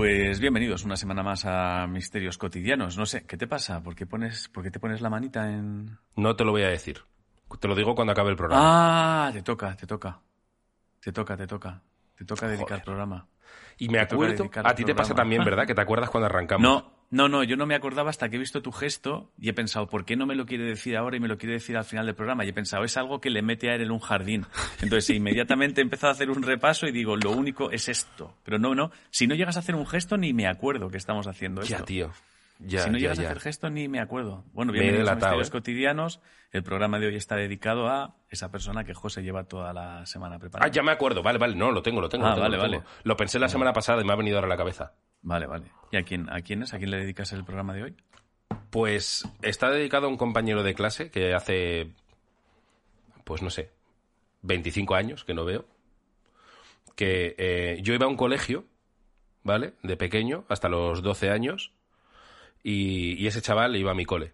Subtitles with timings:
[0.00, 2.96] Pues bienvenidos una semana más a Misterios Cotidianos.
[2.96, 3.82] No sé, ¿qué te pasa?
[3.82, 5.98] ¿Por qué, pones, ¿Por qué te pones la manita en...?
[6.16, 7.02] No te lo voy a decir.
[7.60, 9.26] Te lo digo cuando acabe el programa.
[9.26, 10.18] Ah, te toca, te toca.
[11.00, 11.82] Te toca, te toca.
[12.16, 12.82] Te toca dedicar Joder.
[12.84, 13.28] programa.
[13.76, 14.50] y me te acuerdo...
[14.64, 15.66] A ti te pasa también, ¿verdad?
[15.66, 16.62] Que te acuerdas cuando arrancamos.
[16.62, 19.52] No, no, no, yo no me acordaba hasta que he visto tu gesto y he
[19.52, 21.84] pensado, ¿por qué no me lo quiere decir ahora y me lo quiere decir al
[21.84, 22.44] final del programa?
[22.44, 24.46] Y he pensado, es algo que le mete a él en un jardín.
[24.80, 28.34] Entonces, inmediatamente he empezado a hacer un repaso y digo, lo único es esto.
[28.44, 31.26] Pero no, no, si no llegas a hacer un gesto, ni me acuerdo que estamos
[31.26, 31.84] haciendo Ya, esto.
[31.86, 32.10] tío.
[32.60, 33.24] Ya, si no ya, llegas ya.
[33.24, 34.44] a hacer gesto, ni me acuerdo.
[34.52, 35.50] Bueno, bienvenidos a Misterios ¿eh?
[35.50, 36.20] Cotidianos.
[36.52, 40.38] El programa de hoy está dedicado a esa persona que José lleva toda la semana
[40.38, 40.68] preparada.
[40.68, 41.22] Ah, ya me acuerdo.
[41.22, 41.56] Vale, vale.
[41.56, 42.26] No, lo tengo, lo tengo.
[42.26, 42.84] Ah, lo tengo, vale, lo tengo.
[42.84, 43.00] vale.
[43.02, 44.92] Lo pensé la semana pasada y me ha venido ahora a la cabeza.
[45.22, 45.70] Vale, vale.
[45.92, 46.72] ¿Y a quién, a quién es?
[46.72, 47.96] ¿A quién le dedicas el programa de hoy?
[48.70, 51.92] Pues está dedicado a un compañero de clase que hace,
[53.24, 53.70] pues no sé,
[54.42, 55.66] 25 años que no veo.
[56.94, 58.64] Que eh, yo iba a un colegio,
[59.42, 59.74] ¿vale?
[59.82, 61.72] De pequeño, hasta los 12 años.
[62.62, 64.32] Y, y ese chaval iba a mi cole,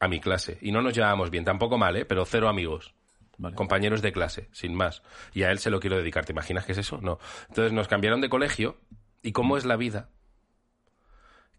[0.00, 0.58] a mi clase.
[0.60, 2.04] Y no nos llevábamos bien, tampoco mal, ¿eh?
[2.04, 2.94] Pero cero amigos.
[3.38, 3.54] Vale.
[3.54, 5.02] compañeros de clase, sin más.
[5.34, 6.24] Y a él se lo quiero dedicar.
[6.24, 6.98] ¿Te imaginas qué es eso?
[7.02, 7.18] No.
[7.50, 8.78] Entonces nos cambiaron de colegio
[9.20, 10.08] y cómo es la vida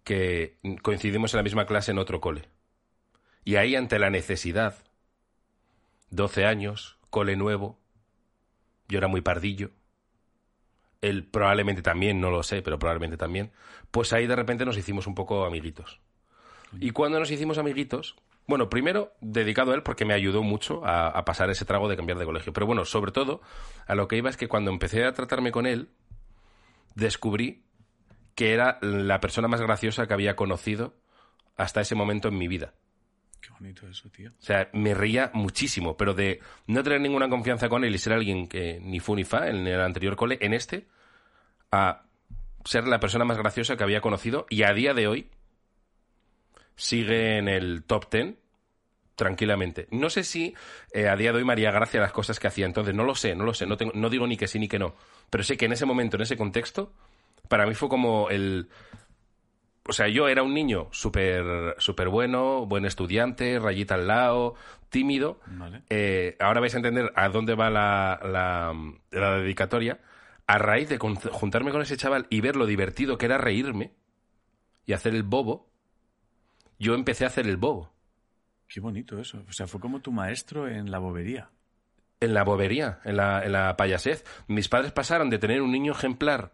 [0.07, 2.47] que coincidimos en la misma clase en otro cole.
[3.43, 4.77] Y ahí ante la necesidad,
[6.11, 7.77] 12 años, cole nuevo,
[8.87, 9.71] yo era muy pardillo,
[11.01, 13.51] él probablemente también, no lo sé, pero probablemente también,
[13.91, 15.99] pues ahí de repente nos hicimos un poco amiguitos.
[16.79, 18.15] Y cuando nos hicimos amiguitos,
[18.47, 21.97] bueno, primero dedicado a él porque me ayudó mucho a, a pasar ese trago de
[21.97, 22.53] cambiar de colegio.
[22.53, 23.41] Pero bueno, sobre todo,
[23.85, 25.89] a lo que iba es que cuando empecé a tratarme con él,
[26.95, 27.66] descubrí
[28.37, 30.93] que era la persona más graciosa que había conocido
[31.55, 32.75] hasta ese momento en mi vida.
[33.41, 34.29] Qué bonito eso, tío.
[34.29, 38.13] O sea, me reía muchísimo, pero de no tener ninguna confianza con él y ser
[38.13, 40.85] alguien que ni fu ni fa en el anterior cole, en este,
[41.71, 42.03] a
[42.63, 45.31] ser la persona más graciosa que había conocido y a día de hoy
[46.75, 48.37] sigue en el top ten
[49.15, 49.87] tranquilamente.
[49.89, 50.53] No sé si
[50.93, 53.33] eh, a día de hoy María Gracia las cosas que hacía entonces, no lo sé,
[53.33, 54.93] no lo sé, no, tengo, no digo ni que sí ni que no,
[55.31, 56.93] pero sé que en ese momento, en ese contexto,
[57.49, 58.69] para mí fue como el...
[59.89, 64.55] O sea, yo era un niño súper súper bueno, buen estudiante, rayita al lado,
[64.89, 65.39] tímido.
[65.47, 65.83] Vale.
[65.89, 68.73] Eh, ahora vais a entender a dónde va la, la,
[69.11, 69.99] la dedicatoria.
[70.45, 73.93] A raíz de con- juntarme con ese chaval y ver lo divertido que era reírme
[74.85, 75.69] y hacer el bobo,
[76.79, 77.93] yo empecé a hacer el bobo.
[78.67, 79.41] Qué bonito eso.
[79.47, 81.49] O sea, fue como tu maestro en la bobería.
[82.19, 84.25] En la bobería, en la, en la payasez.
[84.47, 86.51] Mis padres pasaron de tener un niño ejemplar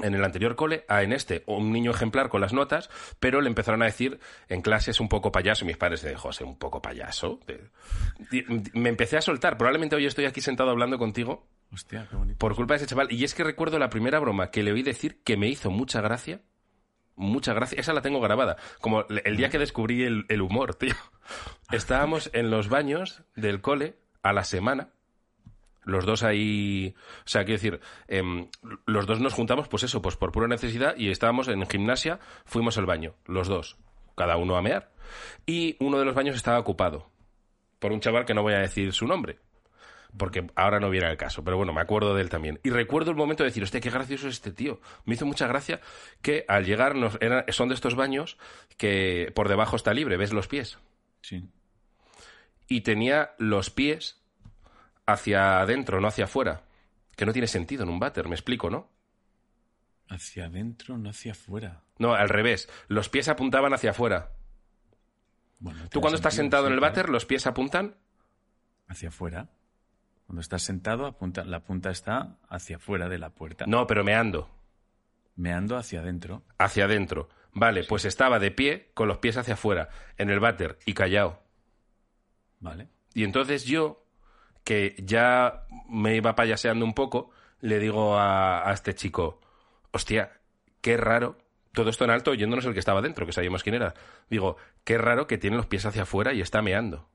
[0.00, 2.88] en el anterior cole a en este un niño ejemplar con las notas,
[3.20, 5.64] pero le empezaron a decir en clase es un poco payaso.
[5.64, 7.40] Y mis padres de José, un poco payaso.
[8.72, 9.58] Me empecé a soltar.
[9.58, 12.38] Probablemente hoy estoy aquí sentado hablando contigo Hostia, qué bonito.
[12.38, 13.12] por culpa de ese chaval.
[13.12, 16.00] Y es que recuerdo la primera broma que le oí decir que me hizo mucha
[16.00, 16.40] gracia.
[17.14, 17.78] Mucha gracia.
[17.78, 18.56] Esa la tengo grabada.
[18.80, 20.94] Como el día que descubrí el, el humor, tío.
[21.70, 24.88] Estábamos en los baños del cole a la semana.
[25.84, 26.94] Los dos ahí.
[27.24, 28.48] O sea, quiero decir, em,
[28.86, 30.94] los dos nos juntamos, pues eso, pues por pura necesidad.
[30.96, 33.76] Y estábamos en gimnasia, fuimos al baño, los dos.
[34.16, 34.92] Cada uno a mear.
[35.46, 37.10] Y uno de los baños estaba ocupado.
[37.78, 39.38] Por un chaval que no voy a decir su nombre
[40.14, 42.60] porque ahora no viene al caso, pero bueno, me acuerdo de él también.
[42.62, 44.78] Y recuerdo el momento de decir, hostia, qué gracioso es este tío.
[45.06, 45.80] Me hizo mucha gracia
[46.20, 48.36] que al llegar nos, era- son de estos baños
[48.76, 50.78] que por debajo está libre, ves los pies.
[51.22, 51.48] Sí.
[52.68, 54.21] Y tenía los pies
[55.06, 56.64] hacia adentro, no hacia afuera.
[57.16, 58.90] Que no tiene sentido en un váter, me explico, ¿no?
[60.08, 61.82] Hacia adentro, no hacia afuera.
[61.98, 62.68] No, al revés.
[62.88, 64.32] Los pies apuntaban hacia afuera.
[65.58, 67.96] Bueno, Tú cuando estás sentado en el váter, los pies apuntan
[68.88, 69.48] Hacia afuera.
[70.26, 73.64] Cuando estás sentado, apunta, la punta está hacia afuera de la puerta.
[73.66, 74.50] No, pero meando.
[75.36, 76.42] Meando hacia adentro.
[76.58, 77.28] Hacia adentro.
[77.52, 81.42] Vale, pues estaba de pie con los pies hacia afuera, en el váter y callado.
[82.60, 82.88] Vale.
[83.14, 84.01] Y entonces yo,
[84.64, 87.30] que ya me iba payaseando un poco,
[87.60, 89.40] le digo a, a este chico,
[89.90, 90.40] hostia,
[90.80, 91.38] qué raro,
[91.72, 93.94] todo esto en alto oyéndonos el que estaba dentro, que sabíamos quién era.
[94.28, 97.08] Digo, qué raro que tiene los pies hacia afuera y está meando.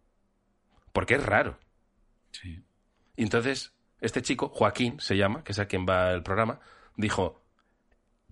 [0.93, 1.59] Porque es raro.
[2.31, 2.63] Sí.
[3.15, 6.59] Y entonces este chico, Joaquín se llama, que es a quien va el programa,
[6.95, 7.43] dijo,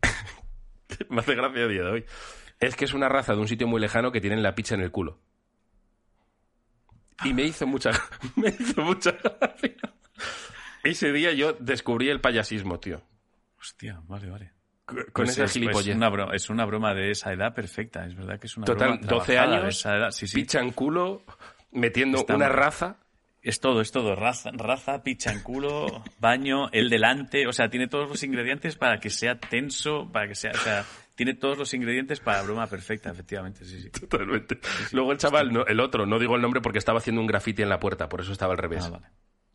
[1.10, 2.06] me hace gracia el día de hoy,
[2.60, 4.82] es que es una raza de un sitio muy lejano que tienen la picha en
[4.82, 5.20] el culo.
[7.24, 7.92] Y me hizo mucha,
[8.36, 9.76] me hizo mucha gracia.
[10.84, 13.02] Ese día yo descubrí el payasismo, tío.
[13.60, 14.52] Hostia, vale, vale.
[14.86, 15.88] Con Pues esa es, gilipollez.
[15.88, 18.66] es una broma, es una broma de esa edad perfecta, es verdad que es una
[18.68, 20.12] Total, broma 12 trabajada de años, esa edad.
[20.12, 20.36] Sí, sí.
[20.36, 21.24] picha en culo,
[21.72, 22.56] metiendo Está una mal.
[22.58, 22.98] raza.
[23.42, 24.16] Es todo, es todo.
[24.16, 27.48] Raza, raza, picha en culo, baño, el delante.
[27.48, 30.52] O sea, tiene todos los ingredientes para que sea tenso, para que sea.
[30.52, 30.84] O sea,
[31.16, 33.90] tiene todos los ingredientes para broma perfecta, efectivamente, sí, sí.
[33.90, 34.60] Totalmente.
[34.92, 37.62] Luego el chaval, no, el otro, no digo el nombre porque estaba haciendo un graffiti
[37.62, 38.86] en la puerta, por eso estaba al revés.
[38.86, 39.06] Ah, vale.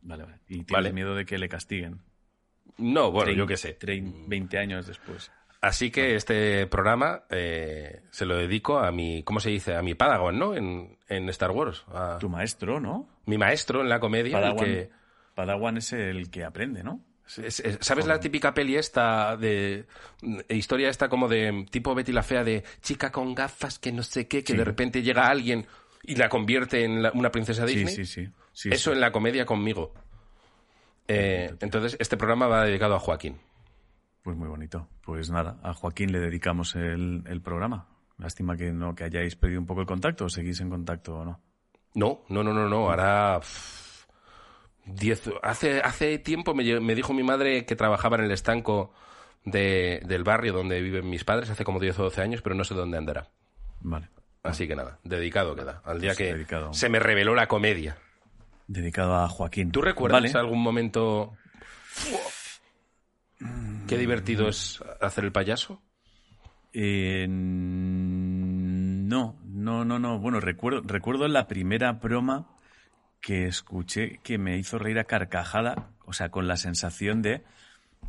[0.02, 0.36] Vale, vale.
[0.48, 0.92] Y tienes Vale.
[0.92, 2.00] miedo de que le castiguen.
[2.78, 3.78] No, bueno, yo qué sé.
[3.78, 5.30] trein- 20 años después.
[5.60, 9.74] Así que este programa eh, se lo dedico a mi, ¿cómo se dice?
[9.74, 10.54] A mi Padawan, ¿no?
[10.54, 11.84] En, en Star Wars.
[11.92, 13.06] A Tu maestro, ¿no?
[13.26, 14.38] mi maestro en la comedia.
[14.38, 14.90] el Padawan, que-
[15.34, 17.04] Padawan es el que aprende, ¿no?
[17.38, 19.86] Es- es- ¿Sabes la típica peli esta de
[20.22, 24.02] eh, historia esta como de tipo Betty la fea de chica con gafas que no
[24.02, 24.58] sé qué, que Sí.
[24.58, 25.66] de repente llega alguien
[26.02, 27.94] y la convierte en la- una princesa Sí, Disney?
[27.94, 28.28] sí, sí.
[28.52, 29.94] Sí, Eso en la comedia conmigo.
[31.08, 33.38] Eh, entonces, este programa va dedicado a Joaquín.
[34.22, 34.88] Pues muy bonito.
[35.02, 37.88] Pues nada, a Joaquín le dedicamos el, el programa.
[38.18, 41.24] Lástima que no que hayáis perdido un poco el contacto o seguís en contacto o
[41.24, 41.40] no.
[41.94, 43.40] No, no, no, no, no.
[43.40, 43.79] Pff,
[44.94, 45.22] diez.
[45.42, 48.92] Hace, hace tiempo me, me dijo mi madre que trabajaba en el estanco
[49.44, 52.64] de- del barrio donde viven mis padres hace como 10 o 12 años, pero no
[52.64, 53.28] sé dónde andará.
[53.80, 54.08] Vale.
[54.42, 55.82] Así que nada, dedicado queda.
[55.84, 56.72] Al día Pues que dedicado.
[56.72, 57.96] se me reveló la comedia.
[58.66, 59.70] Dedicado a Joaquín.
[59.72, 60.38] ¿Tú recuerdas Vale.
[60.38, 61.32] algún momento?
[63.88, 65.82] Qué divertido es hacer el payaso.
[66.72, 70.18] Eh, no, no, no, no.
[70.18, 72.46] Bueno, recuerdo, recuerdo la primera broma
[73.20, 77.42] que escuché que me hizo reír a carcajada, o sea, con la sensación de,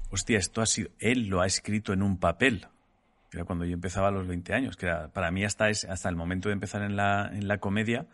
[0.10, 2.68] hostia, esto ha sido, él lo ha escrito en un papel.
[3.30, 6.10] Que Era cuando yo empezaba a los 20 años, que para mí hasta, es, hasta
[6.10, 8.08] el momento de empezar en la, en la comedia,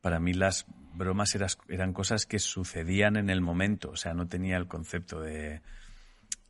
[0.00, 4.26] para mí las bromas eras- eran cosas que sucedían en el momento, o sea, no
[4.28, 5.60] tenía el concepto de,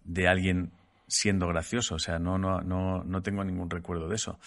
[0.05, 0.73] de alguien
[1.07, 1.95] siendo gracioso.
[1.95, 4.39] O sea, no, no, no, no tengo ningún recuerdo de eso.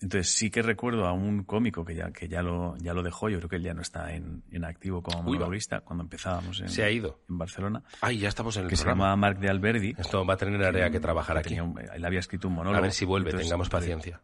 [0.00, 3.28] Entonces sí que recuerdo a un cómico que ya, que ya lo, ya lo dejó,
[3.28, 6.68] yo creo que él ya no está en, en activo como monologuista, cuando empezábamos en,
[6.68, 7.20] Se ha ido.
[7.28, 9.04] en Barcelona, Ay, ya estamos en el que se programa.
[9.06, 9.94] llamaba Marc de Alberdi.
[9.98, 11.60] Esto va a tener área que trabajar que aquí.
[11.60, 12.78] un- él había escrito un monólogo.
[12.78, 14.22] A ver si vuelve, Entonces, tengamos entonces- paciencia.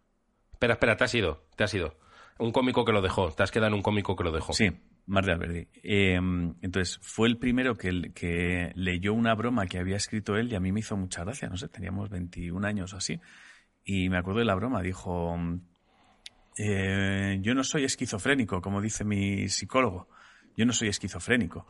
[0.52, 1.98] Espera, espera, te has ido, te has ido.
[2.38, 4.52] Un cómico que lo dejó, te has quedado en un cómico que lo dejó.
[4.52, 4.70] Sí,
[5.06, 5.68] Marc de Alberdi.
[5.82, 6.14] Eh,
[6.62, 10.60] entonces, fue el primero que, que leyó una broma que había escrito él y a
[10.60, 11.48] mí me hizo mucha gracia.
[11.48, 13.20] No sé, teníamos 21 años o así.
[13.84, 14.82] Y me acuerdo de la broma.
[14.82, 15.36] Dijo,
[16.56, 20.08] eh, yo no soy esquizofrénico, como dice mi psicólogo.
[20.56, 21.66] Yo no soy esquizofrénico.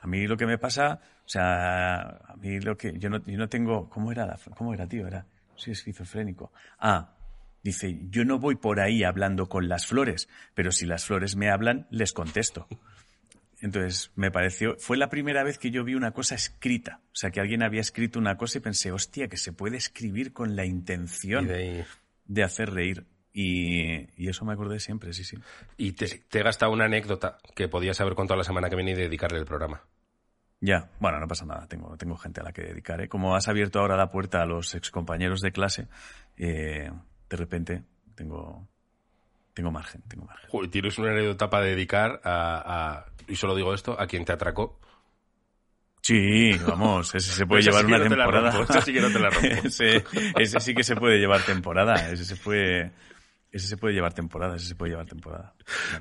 [0.00, 3.36] A mí lo que me pasa, o sea, a mí lo que yo no, yo
[3.36, 4.26] no tengo, ¿cómo era?
[4.26, 5.06] La, ¿Cómo era, tío?
[5.06, 5.26] Era,
[5.56, 6.52] soy esquizofrénico.
[6.78, 7.14] Ah,
[7.62, 11.50] dice, yo no voy por ahí hablando con las flores, pero si las flores me
[11.50, 12.68] hablan, les contesto.
[13.60, 17.00] Entonces, me pareció, fue la primera vez que yo vi una cosa escrita.
[17.06, 20.32] O sea, que alguien había escrito una cosa y pensé, hostia, que se puede escribir
[20.32, 23.06] con la intención de hacer reír.
[23.32, 25.36] Y, y eso me acordé siempre, sí, sí.
[25.76, 28.92] y te, te he gastado una anécdota que podías haber contado la semana que viene
[28.92, 29.84] y dedicarle el programa.
[30.60, 33.00] Ya, bueno, no pasa nada, tengo, tengo gente a la que dedicar.
[33.00, 33.08] ¿eh?
[33.08, 35.86] Como has abierto ahora la puerta a los excompañeros de clase,
[36.36, 36.90] eh,
[37.30, 37.84] de repente
[38.16, 38.66] tengo,
[39.58, 40.70] tengo margen, tengo margen.
[40.70, 44.78] Tienes una anécdota para dedicar a, a- y solo digo esto, a quien te atracó.
[46.00, 48.50] Sí, vamos, ese se puede llevar sí que una no te la temporada.
[48.52, 49.48] rompo, esa sí que no te la rompo.
[49.68, 50.04] ese,
[50.38, 52.92] ese sí que se puede llevar temporada, ese se puede,
[53.50, 55.54] ese se puede llevar temporada, ese se puede llevar temporada.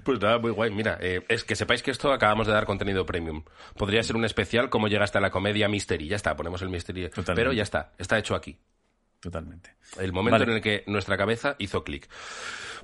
[0.04, 0.70] Pues nada, muy guay.
[0.72, 3.44] Mira, eh, es que sepáis que esto acabamos de dar contenido premium.
[3.76, 6.08] Podría ser un especial como llega hasta la comedia Mystery.
[6.08, 7.10] Ya está, ponemos el Mystery.
[7.10, 7.34] Totalmente.
[7.34, 8.56] Pero ya está, está hecho aquí.
[9.20, 9.74] Totalmente.
[10.00, 10.52] El momento Vale.
[10.52, 12.08] en el que nuestra cabeza hizo clic.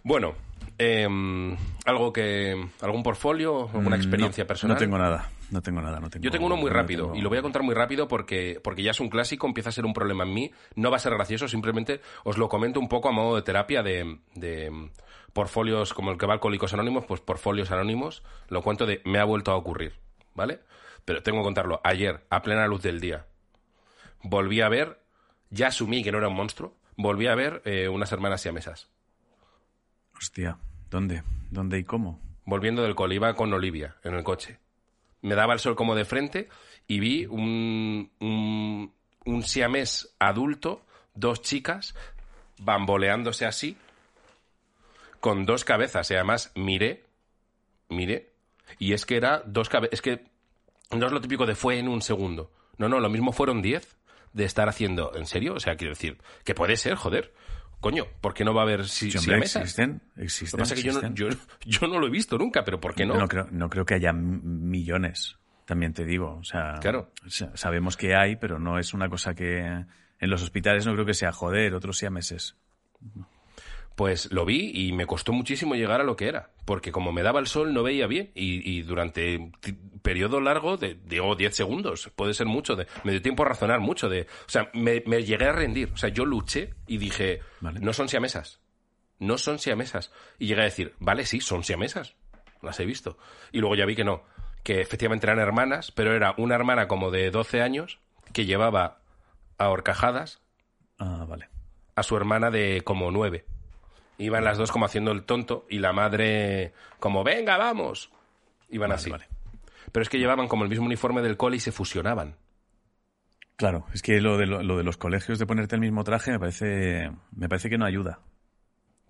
[0.03, 0.35] Bueno,
[0.83, 4.75] em, algo que algún portfolio, alguna experiencia Mm, No, personal.
[4.75, 7.15] No tengo nada, no tengo nada, no tengo Yo tengo uno muy no rápido tengo-
[7.17, 9.71] y lo voy a contar muy rápido porque, porque ya es un clásico, empieza a
[9.73, 10.51] ser un problema en mí.
[10.75, 13.83] No va a ser gracioso, simplemente os lo comento un poco a modo de terapia
[13.83, 14.89] de, de mm,
[15.33, 18.23] portfolios como el que va Alcohólicos Anónimos, pues portfolios anónimos.
[18.49, 19.93] Lo cuento de me ha vuelto a ocurrir,
[20.35, 20.59] ¿vale?
[21.05, 21.81] Pero tengo que contarlo.
[21.83, 23.25] Ayer, a plena luz del día,
[24.21, 24.99] volví a ver,
[25.49, 28.89] ya asumí que no era un monstruo, volví a ver eh, unas hermanas siamesas.
[30.17, 30.57] Hostia,
[30.93, 31.23] ¿dónde?
[31.49, 32.19] ¿Dónde y cómo?
[32.45, 34.59] volviendo del cole, iba con Olivia en el coche.
[35.21, 36.49] Me daba el sol como de frente
[36.87, 38.93] y vi un, un,
[39.25, 41.95] un siamés adulto, dos chicas,
[42.59, 43.77] bamboleándose así,
[45.19, 46.11] con dos cabezas.
[46.11, 47.05] Y además miré,
[47.89, 48.33] miré,
[48.79, 49.93] y es que era dos cabezas.
[49.93, 50.25] Es que
[50.91, 52.51] no es lo típico de fue en un segundo.
[52.77, 53.95] No, no, lo mismo fueron diez
[54.33, 55.15] de estar haciendo.
[55.15, 55.53] ¿En serio?
[55.53, 57.33] O sea, quiero decir, que puede ser, joder.
[57.83, 59.61] Coño, ¿por qué no va a haber si, Sí, siamesas?
[59.63, 60.57] existen, Lo que existen.
[60.59, 61.15] pasa es que yo no, existen.
[61.15, 61.37] yo,
[61.81, 63.17] yo no lo he visto nunca, pero ¿por qué no?
[63.17, 66.37] No creo, no creo que haya millones, también te digo.
[66.39, 67.11] O sea, Claro.
[67.27, 71.05] sa- sabemos que hay, pero no es una cosa que en los hospitales no creo
[71.05, 72.55] que sea joder, otros sea meses.
[73.95, 77.21] Pues lo vi y me costó muchísimo llegar a lo que era, porque como me
[77.23, 81.55] daba el sol no veía bien y, y durante ti- periodo largo de, oh, 10
[81.55, 85.03] segundos, puede ser mucho, de, me dio tiempo a razonar mucho, de, o sea, me,
[85.05, 87.79] me llegué a rendir, o sea, yo luché y dije, Vale.
[87.79, 88.59] no son siamesas,
[89.19, 92.15] no son siamesas, y llegué a decir, vale, sí, son siamesas,
[92.61, 93.17] las he visto,
[93.51, 94.23] y luego ya vi que no,
[94.63, 97.99] que efectivamente eran hermanas, pero era una hermana como de 12 años
[98.33, 99.01] que llevaba
[99.57, 100.41] a horcajadas
[100.97, 101.47] Ah, vale.
[101.95, 103.45] a su hermana de como nueve.
[104.17, 108.11] Iban las dos como haciendo el tonto y la madre como, venga, vamos.
[108.69, 109.09] Iban Vale, así.
[109.09, 109.27] vale.
[109.91, 112.35] Pero es que llevaban como el mismo uniforme del cole y se fusionaban.
[113.55, 116.31] Claro, es que lo de, lo, lo de los colegios de ponerte el mismo traje
[116.31, 118.19] me parece, me parece que no ayuda.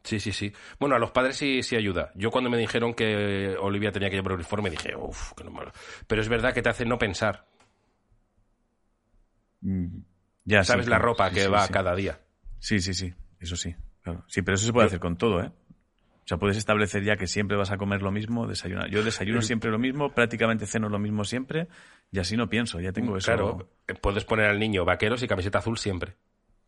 [0.03, 0.51] Sí, sí, sí.
[0.79, 2.11] Bueno, a los padres sí, sí ayuda.
[2.15, 5.61] Yo cuando me dijeron que Olivia tenía que llevar uniforme dije, uff, que no me...
[6.07, 7.45] Pero es verdad que te hace no pensar.
[9.61, 9.99] Mm,
[10.43, 12.19] Ya, sí, Sabes la ropa Sí, que sí, va cada día.
[12.59, 13.73] Sí, sí, sí, eso sí.
[14.03, 14.23] Claro.
[14.27, 15.47] Sí, pero eso se puede hacer con todo, ¿eh?
[15.47, 18.89] O sea, puedes establecer ya que siempre vas a comer lo mismo, desayunar.
[18.89, 21.67] Yo desayuno siempre lo mismo, prácticamente ceno lo mismo siempre,
[22.11, 23.25] y así no pienso, ya tengo eso.
[23.25, 26.15] Claro, eh, puedes poner al niño vaqueros y camiseta azul siempre.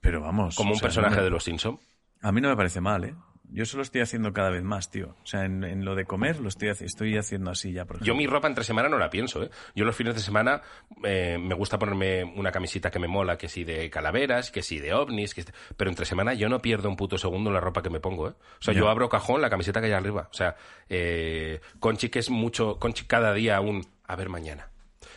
[0.01, 0.56] Pero vamos.
[0.56, 1.80] Como un sea, personaje no me- de los Simpson.
[2.22, 3.15] A mí no me parece mal, ¿eh?
[3.52, 5.16] Yo eso lo estoy haciendo cada vez más, tío.
[5.24, 8.16] O sea, en, en lo de comer lo estoy, estoy haciendo así ya, por Yo
[8.16, 9.50] mi ropa entre semana no la pienso, ¿eh?
[9.75, 10.62] Yo los fines de semana
[11.04, 14.80] eh, me gusta ponerme una camisita que me mola, que sí de calaveras, que sí
[14.80, 15.46] de ovnis, que
[15.78, 18.34] pero entre semana yo no pierdo un puto segundo la ropa que me pongo, ¿eh?
[18.60, 20.28] O sea, yo abro cajón la camiseta que hay arriba.
[20.32, 20.56] O sea,
[20.90, 24.70] eh, Conchi que es mucho, Conchi cada día un, a ver mañana.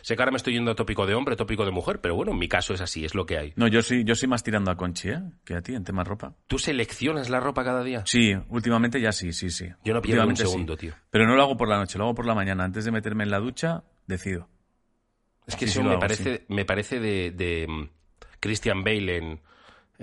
[0.09, 2.31] Sé que ahora me estoy yendo a tópico de hombre, tópico de mujer, pero bueno,
[2.31, 3.53] en mi caso es así, es lo que hay.
[3.55, 5.21] No, yo sí, yo soy más tirando a Conchi, ¿eh?
[5.45, 6.33] Que a ti, en tema ropa.
[6.47, 8.01] ¿Tú seleccionas la ropa cada día?
[8.07, 9.67] Sí, últimamente ya sí, sí, sí.
[9.85, 10.41] Yo no pierdo un sí.
[10.41, 10.93] segundo, tío.
[11.11, 12.63] Pero no lo hago por la noche, lo hago por la mañana.
[12.63, 14.49] Antes de meterme en la ducha, decido.
[15.45, 17.89] Es que Sí, eso sí me, hago, parece, me parece de, de mm,
[18.39, 19.41] Christian Bale en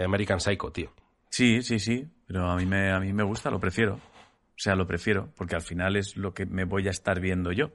[0.05, 0.93] American Psycho, tío.
[1.31, 3.95] Sí, sí, sí, pero a mí me, a mí me gusta, lo prefiero.
[3.95, 7.51] O sea, lo prefiero, porque al final es lo que me voy a estar viendo
[7.51, 7.73] yo.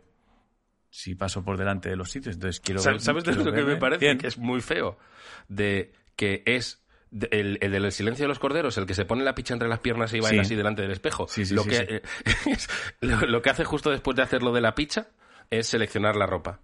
[0.94, 3.64] Si paso por delante de los sitios, entonces quiero ver- ¿Sabes, sabes de lo que
[3.64, 4.06] me parece?
[4.06, 4.18] bien.
[4.18, 5.00] Que es muy feo.
[5.48, 6.84] De que es
[7.32, 10.14] el, el silencio de los corderos, el que se pone la picha entre las piernas
[10.14, 10.48] y baila Sí.
[10.48, 11.28] así delante del espejo.
[11.30, 12.02] Sí, sí, lo, que, eh,
[12.46, 12.70] es-
[13.00, 15.08] lo, lo que hace justo después de hacer lo de la picha
[15.50, 16.60] es seleccionar la ropa.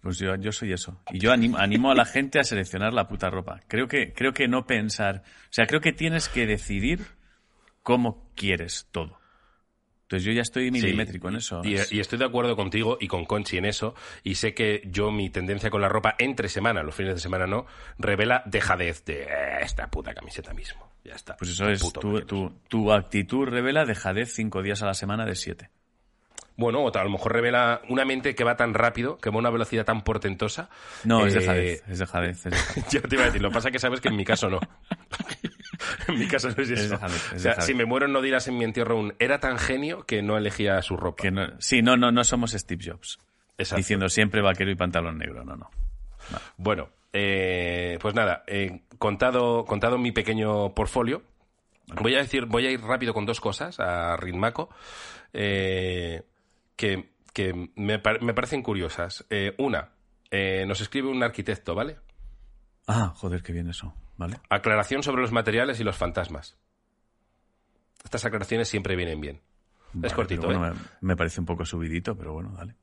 [0.00, 1.02] Pues yo, yo soy eso.
[1.10, 3.60] Y yo animo, animo a la gente a seleccionar la puta ropa.
[3.68, 5.22] Creo que, creo que no pensar.
[5.26, 7.00] O sea, creo que tienes que decidir
[7.82, 9.18] cómo quieres todo.
[10.06, 11.62] Entonces yo ya estoy milimétrico en eso.
[11.64, 13.96] Y, y estoy de acuerdo contigo y con Conchi en eso.
[14.22, 17.48] Y sé que yo mi tendencia con la ropa entre semana, los fines de semana
[17.48, 17.66] no,
[17.98, 19.28] revela dejadez de "Eh,
[19.62, 20.92] esta puta camiseta mismo.
[21.04, 21.36] Ya está.
[21.36, 25.24] Pues eso es, Puto tu, tu, tu actitud revela dejadez cinco días a la semana
[25.24, 25.70] de siete.
[26.56, 29.38] Bueno, o a lo mejor revela una mente que va tan rápido, que va a
[29.40, 30.70] una velocidad tan portentosa.
[31.04, 32.46] No, es eh, dejadez, es dejadez.
[32.46, 32.90] es dejadez.
[32.92, 34.48] Yo te iba a decir, lo que pasa es que sabes que en mi caso
[34.48, 34.60] no.
[36.14, 36.90] en mi caso no es Es eso.
[36.94, 37.66] dejadez, es o sea, dejadez.
[37.66, 40.80] si me muero no dirás en mi entierro un era tan genio que no elegía
[40.82, 41.22] su ropa.
[41.22, 43.18] Que no, sí, no, no, no somos Steve Jobs.
[43.58, 43.76] Exacto.
[43.78, 45.70] Diciendo siempre vaquero y pantalón negro, no, no.
[46.56, 51.22] Bueno, eh, pues nada, eh, contado, contado mi pequeño portfolio,
[52.02, 54.68] voy a decir, voy a ir rápido con dos cosas a Ritmaco
[55.32, 56.22] eh,
[56.76, 59.24] que, que me, me parecen curiosas.
[59.30, 59.90] Eh, una,
[60.66, 61.96] nos escribe un arquitecto, ¿vale?
[62.86, 64.40] Ah, joder, qué bien eso, ¿vale?
[64.48, 66.56] Aclaración sobre los materiales y los fantasmas.
[68.04, 69.42] Estas aclaraciones siempre vienen bien.
[69.92, 70.72] Vale, es cortito, bueno, ¿eh?
[70.72, 72.76] me, me parece un poco subidito, pero bueno, dale.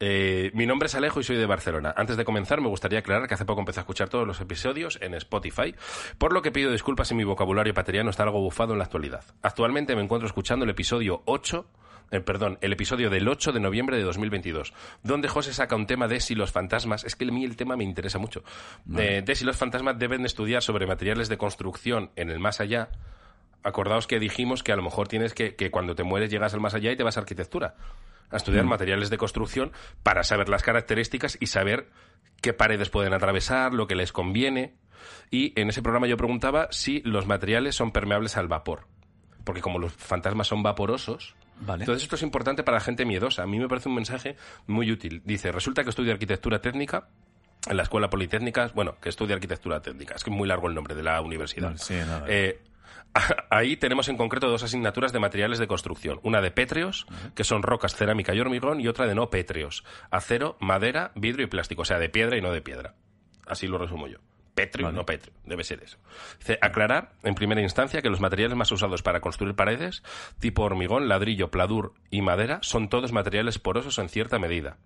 [0.00, 1.92] Eh, mi nombre es Alejo y soy de Barcelona.
[1.96, 4.98] Antes de comenzar, me gustaría aclarar que hace poco empecé a escuchar todos los episodios
[5.02, 5.74] en Spotify,
[6.18, 9.24] por lo que pido disculpas si mi vocabulario pateriano está algo bufado en la actualidad.
[9.42, 11.66] Actualmente me encuentro escuchando el episodio 8,
[12.10, 14.72] eh, perdón, el episodio del 8 de noviembre de 2022,
[15.02, 17.76] donde José saca un tema de si los fantasmas, es que a mí el tema
[17.76, 18.42] me interesa mucho,
[18.96, 22.90] eh, de si los fantasmas deben estudiar sobre materiales de construcción en el más allá.
[23.62, 26.60] Acordaos que dijimos que a lo mejor tienes que, que cuando te mueres llegas al
[26.60, 27.74] más allá y te vas a arquitectura
[28.30, 29.72] a estudiar materiales de construcción
[30.02, 31.88] para saber las características y saber
[32.40, 34.74] qué paredes pueden atravesar, lo que les conviene.
[35.30, 38.86] Y en ese programa yo preguntaba si los materiales son permeables al vapor.
[39.44, 41.82] Porque como los fantasmas son vaporosos, Vale.
[41.82, 43.42] entonces esto es importante para la gente miedosa.
[43.42, 44.36] A mí me parece un mensaje
[44.66, 45.22] muy útil.
[45.24, 47.08] Dice, resulta que estudia arquitectura técnica
[47.68, 50.74] en la Escuela Politécnica, bueno, que estudia arquitectura técnica, es que es muy largo el
[50.74, 51.76] nombre de la universidad.
[51.76, 52.24] Sí, nada.
[52.28, 52.60] Eh,
[53.50, 56.20] ahí tenemos en concreto dos asignaturas de materiales de construcción.
[56.22, 59.84] Una de pétreos, que son rocas, cerámica y hormigón, y otra de no pétreos.
[60.10, 61.82] Acero, madera, vidrio y plástico.
[61.82, 62.94] O sea, de piedra y no de piedra.
[63.46, 64.18] Así lo resumo yo.
[64.58, 64.96] Pétreo, Vale.
[64.96, 65.32] no pétreo.
[65.44, 65.98] Debe ser eso.
[66.40, 70.02] Dice, aclarar, en primera instancia, que los materiales más usados para construir paredes,
[70.40, 74.76] tipo hormigón, ladrillo, pladur y madera, son todos materiales porosos en cierta medida.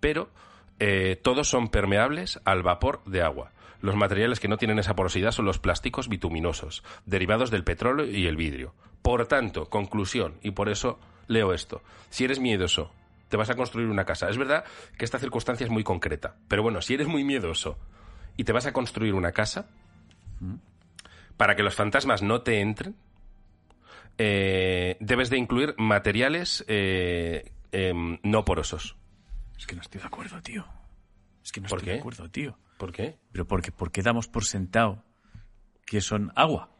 [0.00, 0.30] Pero
[0.78, 3.52] eh, todos son permeables al vapor de agua.
[3.82, 8.26] Los materiales que no tienen esa porosidad son los plásticos bituminosos, derivados del petróleo y
[8.26, 8.74] el vidrio.
[9.02, 11.82] Por tanto, conclusión, y por eso leo esto.
[12.08, 12.90] Si eres miedoso,
[13.28, 14.30] te vas a construir una casa.
[14.30, 14.64] Es verdad
[14.96, 17.78] que esta circunstancia es muy concreta, pero bueno, si eres muy miedoso
[18.38, 19.68] y te vas a construir una casa,
[21.36, 22.96] para que los fantasmas no te entren,
[24.16, 28.96] eh, debes de incluir materiales eh, em, no porosos.
[29.58, 30.64] Es que no estoy de acuerdo, tío.
[31.44, 31.94] Es que no ¿Por estoy qué?
[31.94, 32.58] de acuerdo, tío.
[32.78, 33.18] ¿Por qué?
[33.32, 35.04] Pero porque, ¿por qué damos por sentado
[35.84, 36.70] que son agua?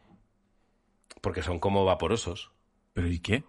[1.21, 2.51] Porque son como vaporosos.
[2.93, 3.43] ¿Pero y qué?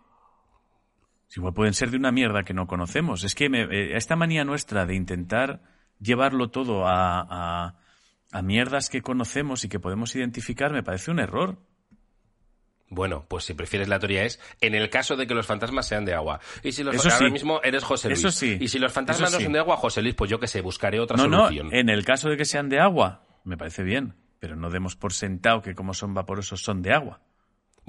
[1.28, 3.22] Si igual pueden ser de una mierda que no conocemos.
[3.22, 5.62] Es que me- eh, esta manía nuestra de intentar
[6.00, 7.78] llevarlo todo a, a,
[8.32, 11.58] a mierdas que conocemos y que podemos identificar me parece un error.
[12.92, 16.04] Bueno, pues si prefieres la teoría es en el caso de que los fantasmas sean
[16.04, 16.40] de agua.
[16.64, 17.30] Y si los Eso ahora sí.
[17.32, 18.18] mismo eres José Luis.
[18.18, 18.58] Eso sí.
[18.60, 20.98] Y si los fantasmas no son de agua, José Luis, pues yo qué sé, buscaré
[20.98, 21.72] otra No, no, solución.
[21.72, 24.14] en el caso de que sean de agua, me parece bien.
[24.40, 27.20] Pero no demos por sentado que como son vaporosos son de agua.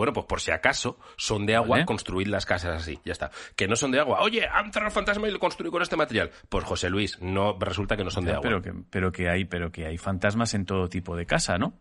[0.01, 1.86] Bueno, pues por si acaso son de agua, Vale.
[1.86, 3.29] construid las casas así, ya está.
[3.55, 4.22] Que no son de agua.
[4.22, 6.31] Oye, han el fantasma y lo construí con este material.
[6.50, 8.41] Pues José Luis, no resulta que no son de agua.
[8.41, 11.74] Pero que, pero que hay, pero que hay fantasmas en todo tipo de casa, ¿no?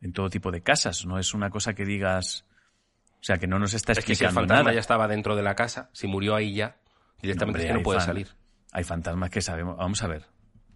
[0.00, 1.04] En todo tipo de casas.
[1.04, 2.46] No es una cosa que digas.
[3.20, 4.74] O sea, que no nos está es que si el explicando fantasma nada.
[4.74, 6.76] ya estaba dentro de la casa, si murió ahí ya,
[7.20, 8.28] directamente Hombre, es que no puede fan- salir.
[8.72, 9.76] Hay fantasmas que sabemos.
[9.76, 10.26] Vamos a ver.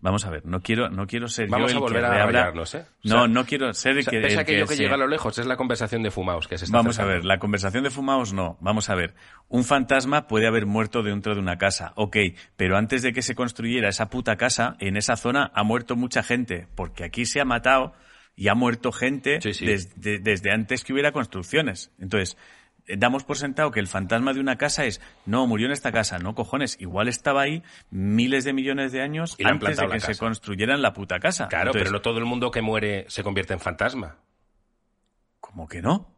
[0.03, 0.47] Vamos a ver.
[0.47, 2.87] No quiero, no quiero ser Vamos yo a el volver que a rayarnos, ¿eh?
[3.05, 4.17] O No, sea, no quiero ser el que.
[4.37, 6.77] a aquello que, llega a lo lejos, es la conversación de fumaos que se está
[6.77, 8.57] Vamos a ver, la conversación de fumaos no.
[8.61, 9.15] Vamos a ver.
[9.49, 12.17] Un fantasma puede haber muerto dentro de una casa, ok,
[12.57, 16.23] pero antes de que se construyera esa puta casa, en esa zona ha muerto mucha
[16.23, 17.93] gente, porque aquí se ha matado
[18.37, 19.67] y ha muerto gente Sí, sí.
[19.67, 21.93] Desde, desde antes que hubiera construcciones.
[21.99, 22.39] Entonces,
[22.87, 26.19] damos por sentado que el fantasma de una casa es, no, murió en esta casa,
[26.19, 30.17] no cojones, igual estaba ahí miles de millones de años Y antes de que se
[30.17, 31.49] construyeran la puta casa.
[31.49, 34.17] Claro, Entonces, pero no todo el mundo que muere se convierte en fantasma.
[35.41, 36.15] ¿Cómo que no?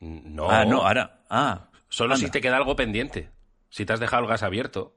[0.00, 0.50] No.
[0.50, 1.70] Ah, no, ahora, ah.
[1.88, 3.30] Solo si te queda algo pendiente.
[3.68, 4.96] Si te has dejado el gas abierto.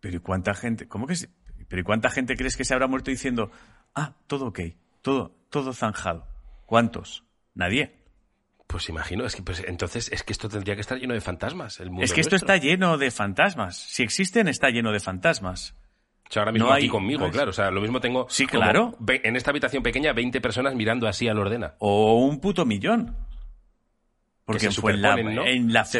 [0.00, 0.86] Pero ¿y cuánta gente?
[0.88, 1.30] ¿Cómo que se-
[1.68, 3.50] Pero ¿y cuánta gente crees que se habrá muerto diciendo,
[3.94, 4.60] ah, todo ok,
[5.02, 6.26] todo, todo zanjado?
[6.66, 7.24] ¿Cuántos?
[7.54, 7.97] Nadie.
[8.68, 11.80] Pues imagino, es que pues, entonces es que esto tendría que estar lleno de fantasmas.
[11.80, 13.78] El mundo es que esto está lleno de fantasmas.
[13.78, 15.74] Si existen, está lleno de fantasmas.
[16.28, 17.48] O sea, ahora mismo no aquí hay- conmigo, no claro.
[17.48, 18.26] O sea, lo mismo tengo.
[18.28, 18.94] Sí, claro.
[19.08, 21.76] en esta habitación pequeña, 20 personas mirando así al ordena.
[21.78, 23.16] O un puto millón.
[24.44, 25.46] Porque en, superponen, ¿no?
[25.46, 25.98] en la Se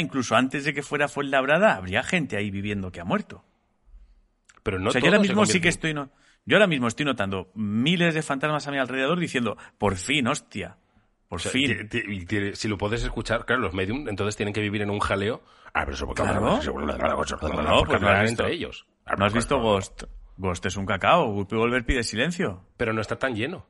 [0.00, 3.44] incluso antes de que fuera Fuenlabrada, habría gente ahí viviendo que ha muerto.
[4.62, 5.92] Pero no o sea, yo ahora se mismo sí que estoy...
[5.92, 6.10] No,
[6.46, 10.78] yo ahora mismo estoy notando miles de fantasmas a mi alrededor diciendo, por fin, hostia,
[11.30, 11.88] por O sea, fin.
[12.54, 15.42] si lo puedes escuchar, claro, los medium entonces tienen que vivir en un jaleo.
[15.72, 16.40] Ah, pero eso porque Claro.
[16.40, 18.42] No, porque no has hablan visto.
[18.42, 18.86] entre ellos.
[19.16, 20.02] ¿No has visto Ghost?
[20.36, 21.26] Ghost es un cacao.
[21.30, 22.66] Whoopi Goldberg pide silencio.
[22.76, 23.64] Pero no está tan lleno.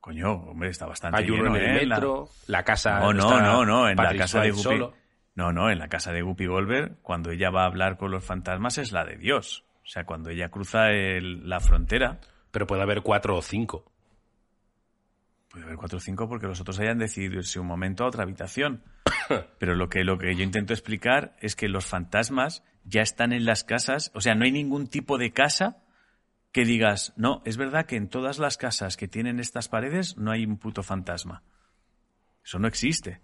[0.00, 1.86] Coño, hombre, está bastante Hay uno lleno, en el ¿eh?
[1.86, 3.00] La- metro, la, casa.
[3.00, 4.94] No, no, no, no, en la casa de solo.
[5.34, 8.24] No, no, en la casa de Whoopi Goldberg, cuando ella va a hablar con los
[8.24, 9.64] fantasmas es la de Dios.
[9.84, 12.20] O sea, cuando ella cruza el- la frontera,
[12.52, 13.89] Pero puede haber cuatro o cinco.
[15.50, 18.22] Puede haber cuatro o cinco porque los otros hayan decidido irse un momento a otra
[18.22, 18.82] habitación.
[19.58, 23.44] Pero lo que, lo que yo intento explicar es que los fantasmas ya están en
[23.44, 25.82] las casas, o sea, no hay ningún tipo de casa
[26.52, 30.30] que digas, no, es verdad que en todas las casas que tienen estas paredes no
[30.30, 31.42] hay un puto fantasma.
[32.44, 33.20] Eso no existe.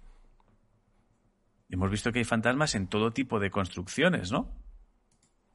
[1.69, 4.53] Hemos visto que hay fantasmas en todo tipo de construcciones, ¿no?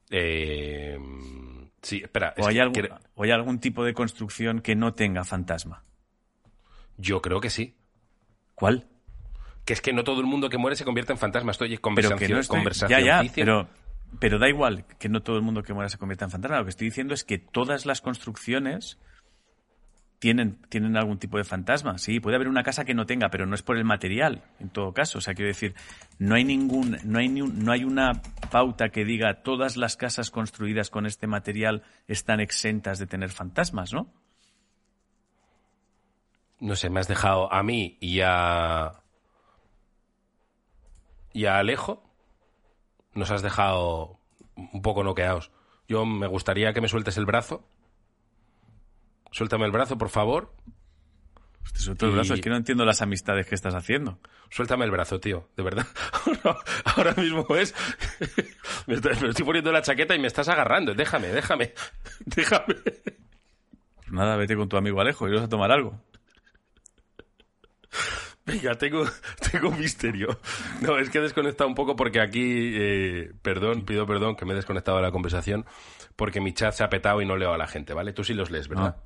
[0.09, 0.97] Eh,
[1.81, 2.33] sí, espera.
[2.35, 5.23] es O hay, que algún, cre- o hay algún tipo de construcción que no tenga
[5.23, 5.85] fantasma.
[7.01, 7.75] Yo creo que sí.
[8.55, 8.87] ¿Cuál?
[9.65, 11.51] Que es que no todo el mundo que muere se convierte en fantasma.
[11.51, 12.57] Esto oye, Pero conversación, que no estoy...
[12.57, 13.67] conversación Ya, ya, pero,
[14.19, 16.57] pero da igual que no todo el mundo que muera se convierta en fantasma.
[16.59, 18.97] Lo que estoy diciendo es que todas las construcciones
[20.19, 21.97] tienen, tienen algún tipo de fantasma.
[21.97, 24.69] Sí, puede haber una casa que no tenga, pero no es por el material, en
[24.69, 25.17] todo caso.
[25.17, 25.73] O sea, quiero decir,
[26.19, 29.97] no hay ningún, no hay ni un- no hay una pauta que diga todas las
[29.97, 34.13] casas construidas con este material están exentas de tener fantasmas, ¿no?
[36.61, 38.91] No sé, me has dejado a mí y a.
[41.33, 42.03] y a Alejo.
[43.13, 44.19] Nos has dejado
[44.55, 45.51] un poco noqueados.
[45.87, 47.67] Yo me gustaría que me sueltes el brazo.
[49.31, 50.53] Suéltame el brazo, por favor.
[51.73, 54.19] Te suelto el brazo, es que no entiendo las amistades que estás haciendo.
[54.51, 55.87] Suéltame el brazo, tío, de verdad.
[56.95, 57.73] Ahora mismo es.
[58.87, 60.93] Me estoy, me estoy poniendo la chaqueta y me estás agarrando.
[60.93, 61.73] Déjame, déjame.
[62.25, 62.75] Déjame.
[62.75, 65.99] Pues nada, vete con tu amigo Alejo y vas a tomar algo.
[68.45, 69.05] Venga, tengo,
[69.51, 70.39] tengo un misterio.
[70.81, 72.73] No, es que he desconectado un poco porque aquí.
[72.75, 75.65] eh, perdón, pido perdón que me he desconectado de la conversación
[76.15, 78.13] porque mi chat se ha petado y no leo a la gente, ¿vale?
[78.13, 78.97] Tú sí los lees, ¿verdad?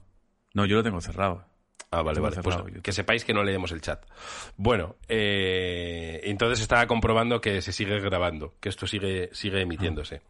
[0.53, 1.45] No, yo lo tengo cerrado.
[1.91, 2.41] Ah, vale, vale.
[2.41, 4.05] Pues que sepáis que no leemos el chat.
[4.57, 10.21] Bueno, eh, entonces estaba comprobando que se sigue grabando, que esto sigue, sigue emitiéndose.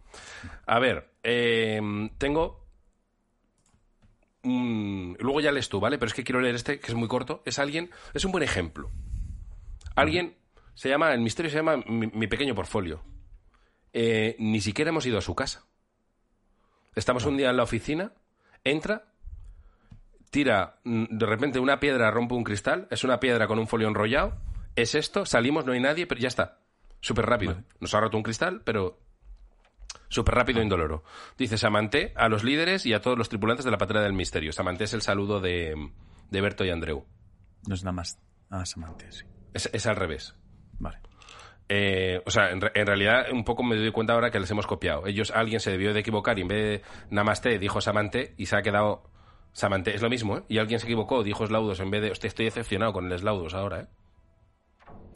[0.66, 1.82] A ver, eh,
[2.18, 2.65] tengo.
[4.46, 5.98] Luego ya lees tú, ¿vale?
[5.98, 7.42] Pero es que quiero leer este, que es muy corto.
[7.46, 7.90] Es alguien.
[8.14, 8.92] Es un buen ejemplo.
[9.96, 10.36] Alguien.
[10.74, 11.14] Se llama.
[11.14, 13.04] El misterio se llama Mi, pequeño portfolio.
[13.94, 15.66] Eh, ni siquiera hemos ido a su casa.
[16.96, 18.14] Estamos un día en la oficina,
[18.64, 19.12] entra,
[20.32, 23.90] tira mm, de repente una piedra, rompe un cristal, es una piedra con un folio
[23.90, 24.38] enrollado,
[24.76, 26.60] es esto, salimos, no hay nadie, pero ya está.
[27.02, 27.62] Súper rápido.
[27.80, 28.98] Nos ha roto un cristal, pero
[30.10, 31.04] súper rápido e indoloro.
[31.38, 34.52] Dice Samanté a los líderes y a todos los tripulantes de la patrulla del misterio.
[34.52, 35.92] Samanté es el saludo de,
[36.32, 37.06] de Berto y Andreu.
[37.68, 38.20] No es nada más.
[38.50, 39.26] Ah, Samanté, sí.
[39.54, 40.36] Es, al revés.
[40.80, 41.00] Vale.
[41.70, 45.08] Eh, o sea, en, realidad un poco me doy cuenta ahora que les hemos copiado.
[45.08, 48.56] Ellos, alguien se debió de equivocar y en vez de Namaste dijo Samanté y se
[48.56, 49.10] ha quedado
[49.56, 50.44] Samante, es lo mismo, ¿eh?
[50.50, 52.12] Y alguien se equivocó, dijo Slaudos en vez de...
[52.12, 53.88] Hostia, estoy decepcionado con el Slaudos ahora, ¿eh?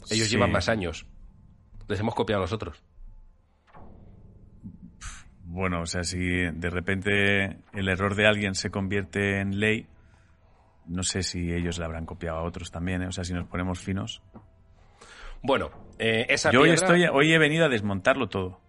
[0.08, 1.04] Ellos llevan más años.
[1.88, 2.82] Les hemos copiado a nosotros.
[5.52, 9.88] Bueno, o sea, si de repente el error de alguien se convierte en ley,
[10.86, 13.08] no sé si ellos le habrán copiado a otros también, ¿eh?
[13.08, 14.22] O sea, si nos ponemos finos.
[15.42, 18.60] Bueno, eh, esa Yo hoy, estoy, hoy he venido a desmontarlo todo.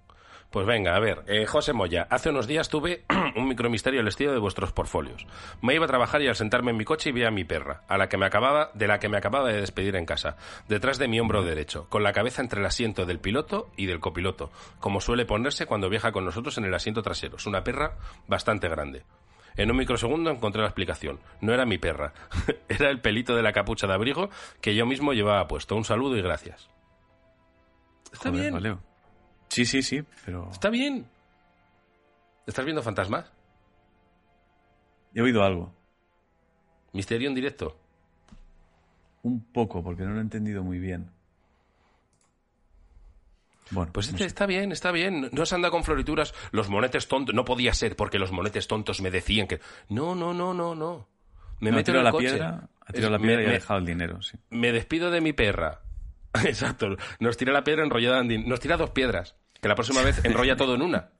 [0.51, 3.05] Pues venga, a ver, eh, José Moya, hace unos días tuve
[3.37, 5.25] un micromisterio al estilo de vuestros portfolios.
[5.61, 7.97] Me iba a trabajar y al sentarme en mi coche vi a mi perra, a
[7.97, 10.35] la que me acababa, de la que me acababa de despedir en casa,
[10.67, 14.01] detrás de mi hombro derecho, con la cabeza entre el asiento del piloto y del
[14.01, 17.37] copiloto, como suele ponerse cuando viaja con nosotros en el asiento trasero.
[17.37, 19.05] Es una perra bastante grande.
[19.55, 21.21] En un microsegundo encontré la explicación.
[21.39, 22.11] No era mi perra,
[22.67, 25.77] era el pelito de la capucha de abrigo que yo mismo llevaba puesto.
[25.77, 26.69] Un saludo y gracias.
[28.11, 28.81] Está bien.
[29.51, 30.49] Sí, sí, sí, pero...
[30.49, 31.05] Está bien.
[32.47, 33.29] ¿Estás viendo fantasmas?
[35.13, 35.75] He oído algo.
[36.93, 37.77] ¿Misterio en directo?
[39.23, 41.11] Un poco, porque no lo he entendido muy bien.
[43.71, 45.29] Bueno, pues este está bien, está bien.
[45.33, 46.33] No se anda con florituras.
[46.53, 47.35] Los monetes tontos.
[47.35, 49.59] No podía ser porque los monetes tontos me decían que.
[49.89, 51.09] No, no, no, no, no.
[51.59, 52.69] Me meto en la piedra.
[52.85, 54.37] Ha tirado la piedra y ha dejado el dinero, sí.
[54.49, 55.81] Me despido de mi perra.
[56.45, 56.95] Exacto.
[57.19, 60.56] Nos tira la piedra enrollada en Nos tira dos piedras que la próxima vez enrolla
[60.56, 61.12] todo en una.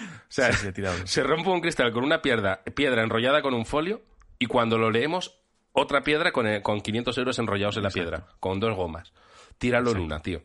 [0.00, 4.02] O sea, se rompe un cristal con una piedra, piedra enrollada con un folio
[4.38, 5.38] y cuando lo leemos,
[5.72, 9.12] otra piedra con, con 500 euros enrollados en la piedra, con dos gomas.
[9.58, 10.42] Tíralo en una, tío.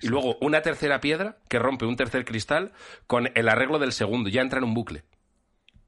[0.00, 2.72] Y luego una tercera piedra que rompe un tercer cristal
[3.06, 4.30] con el arreglo del segundo.
[4.30, 5.04] Ya entra en un bucle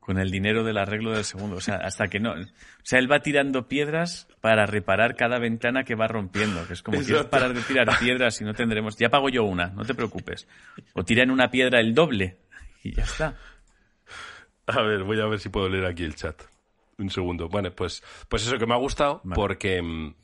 [0.03, 1.57] con el dinero del arreglo del segundo.
[1.57, 2.33] O sea, hasta que no.
[2.33, 2.45] O
[2.83, 6.67] sea, él va tirando piedras para reparar cada ventana que va rompiendo.
[6.67, 8.97] Que es como, quieres parar de tirar piedras y no tendremos.
[8.99, 10.49] Ya pago yo una, no te preocupes.
[10.95, 12.39] O tira en una piedra el doble
[12.83, 13.37] y ya está.
[14.67, 16.43] A ver, voy a ver si puedo leer aquí el chat.
[16.99, 17.49] Un segundo.
[17.49, 20.15] Bueno, pues, pues eso que me ha gustado porque, mm,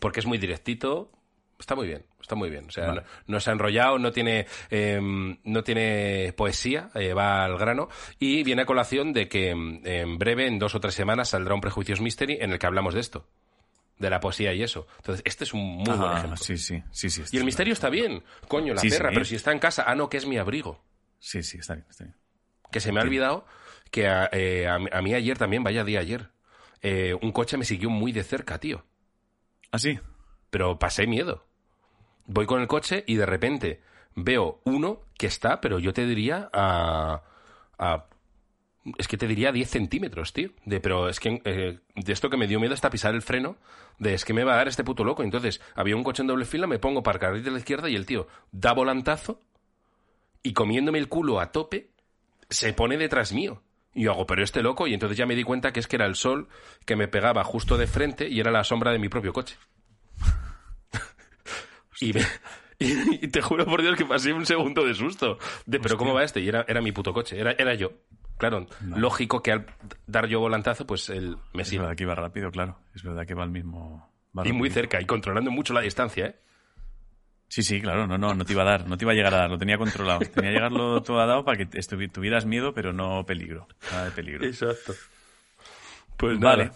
[0.00, 1.12] porque es muy directito.
[1.58, 2.04] Está muy bien.
[2.20, 2.66] Está muy bien.
[2.66, 7.56] O sea, no, se ha enrollado, no tiene, em, no tiene poesía, eh, va al
[7.58, 7.88] grano.
[8.18, 11.54] Y viene a colación de que em, en breve, en dos o tres semanas, saldrá
[11.54, 13.28] un Prejuicios Mystery en el que hablamos de esto.
[13.98, 14.86] De la poesía y eso.
[14.96, 16.36] Entonces, este es un muy buen ah, ejemplo.
[16.36, 17.22] Sí, sí, sí, sí.
[17.30, 18.24] Y el misterio está bien.
[18.48, 20.82] Coño, la perra, pero si está en casa, ah, no, que es mi abrigo.
[21.20, 22.16] Sí, sí, está bien, está bien.
[22.72, 23.46] Que se me ha olvidado
[23.94, 24.68] que a, eh,
[25.02, 26.30] mí ayer también, vaya día ayer,
[26.82, 28.84] eh, un coche me siguió muy de cerca, tío.
[29.70, 30.00] ¿Ah, sí?
[30.54, 31.42] Pero pasé miedo
[32.26, 33.80] voy con el coche y de repente
[34.14, 37.22] veo uno que está, pero yo te diría a...
[38.98, 40.50] es que te diría 10 centímetros, tío.
[40.64, 43.56] De, pero es que eh, de esto que me dio miedo está pisar el freno.
[43.98, 45.22] De es que me va a dar este puto loco.
[45.22, 47.96] Entonces, había un coche en doble fila, me pongo para carril de la izquierda y
[47.96, 49.40] el tío da volantazo
[50.42, 51.90] y comiéndome el culo a tope,
[52.50, 53.62] se pone detrás mío.
[53.94, 54.86] Y yo hago, pero este loco.
[54.86, 56.48] Y entonces ya me di cuenta que es que era el sol
[56.84, 59.56] que me pegaba justo de frente y era la sombra de mi propio coche.
[62.00, 62.12] Y,
[63.28, 65.38] te juro por Dios que pasé un segundo de susto.
[65.64, 66.40] De, pero ¿cómo va este?
[66.40, 67.92] Y era, era mi puto coche, era, era yo.
[68.36, 69.66] Claro, lógico que al
[70.06, 71.76] dar yo volantazo, pues él me sigue.
[71.76, 72.78] Es verdad que iba rápido, claro.
[72.94, 74.10] Es verdad que va al mismo...
[74.44, 76.36] y muy cerca, y controlando mucho la distancia, ¿eh?
[77.48, 79.32] Sí, sí, claro, no, no, no te iba a dar, no te iba a llegar
[79.34, 80.18] a dar, lo tenía controlado.
[80.34, 81.66] Tenía que llegarlo todo a dado para que
[82.08, 84.44] tuvieras miedo, pero no peligro, nada de peligro.
[84.44, 84.92] Exacto.
[86.16, 86.72] Pues vale.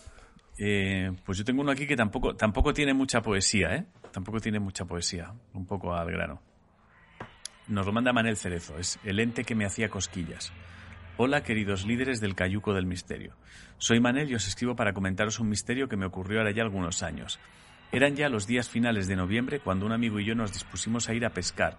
[0.58, 3.86] Eh, pues yo tengo uno aquí que tampoco, tampoco tiene mucha poesía, ¿eh?
[4.18, 6.42] Tampoco tiene mucha poesía, un poco al grano.
[7.68, 10.52] Nos lo manda Manel Cerezo, es el ente que me hacía cosquillas.
[11.18, 13.36] Hola, queridos líderes del Cayuco del Misterio.
[13.76, 17.04] Soy Manel y os escribo para comentaros un misterio que me ocurrió ahora ya algunos
[17.04, 17.38] años.
[17.92, 21.14] Eran ya los días finales de noviembre cuando un amigo y yo nos dispusimos a
[21.14, 21.78] ir a pescar.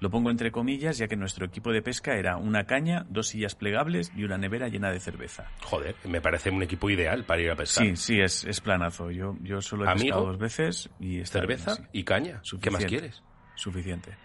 [0.00, 3.54] Lo pongo entre comillas, ya que nuestro equipo de pesca era una caña, dos sillas
[3.54, 5.50] plegables y una nevera llena de cerveza.
[5.62, 7.84] Joder, me parece un equipo ideal para ir a pescar.
[7.86, 9.10] Sí, sí, es, es planazo.
[9.10, 11.98] Yo, yo solo he Amigo, pescado dos veces y está Cerveza bien, sí.
[11.98, 12.42] y caña.
[12.62, 13.22] ¿Qué más quieres?
[13.56, 14.16] Suficiente.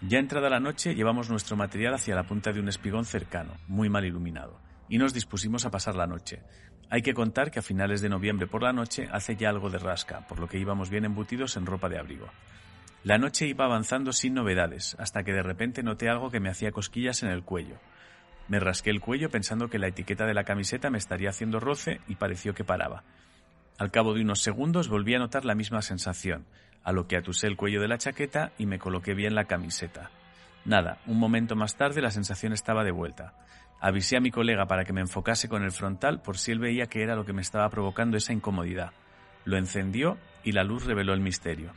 [0.00, 3.88] Ya entrada la noche, llevamos nuestro material hacia la punta de un espigón cercano, muy
[3.88, 6.42] mal iluminado, y nos dispusimos a pasar la noche.
[6.90, 9.78] Hay que contar que a finales de noviembre por la noche hace ya algo de
[9.78, 12.28] rasca, por lo que íbamos bien embutidos en ropa de abrigo.
[13.04, 16.72] La noche iba avanzando sin novedades, hasta que de repente noté algo que me hacía
[16.72, 17.76] cosquillas en el cuello.
[18.48, 22.00] Me rasqué el cuello pensando que la etiqueta de la camiseta me estaría haciendo roce
[22.08, 23.04] y pareció que paraba.
[23.78, 26.46] Al cabo de unos segundos volví a notar la misma sensación,
[26.82, 30.10] a lo que atusé el cuello de la chaqueta y me coloqué bien la camiseta.
[30.64, 33.34] Nada, un momento más tarde la sensación estaba de vuelta.
[33.82, 36.86] Avisé a mi colega para que me enfocase con el frontal por si él veía
[36.86, 38.92] que era lo que me estaba provocando esa incomodidad.
[39.44, 41.72] Lo encendió y la luz reveló el misterio.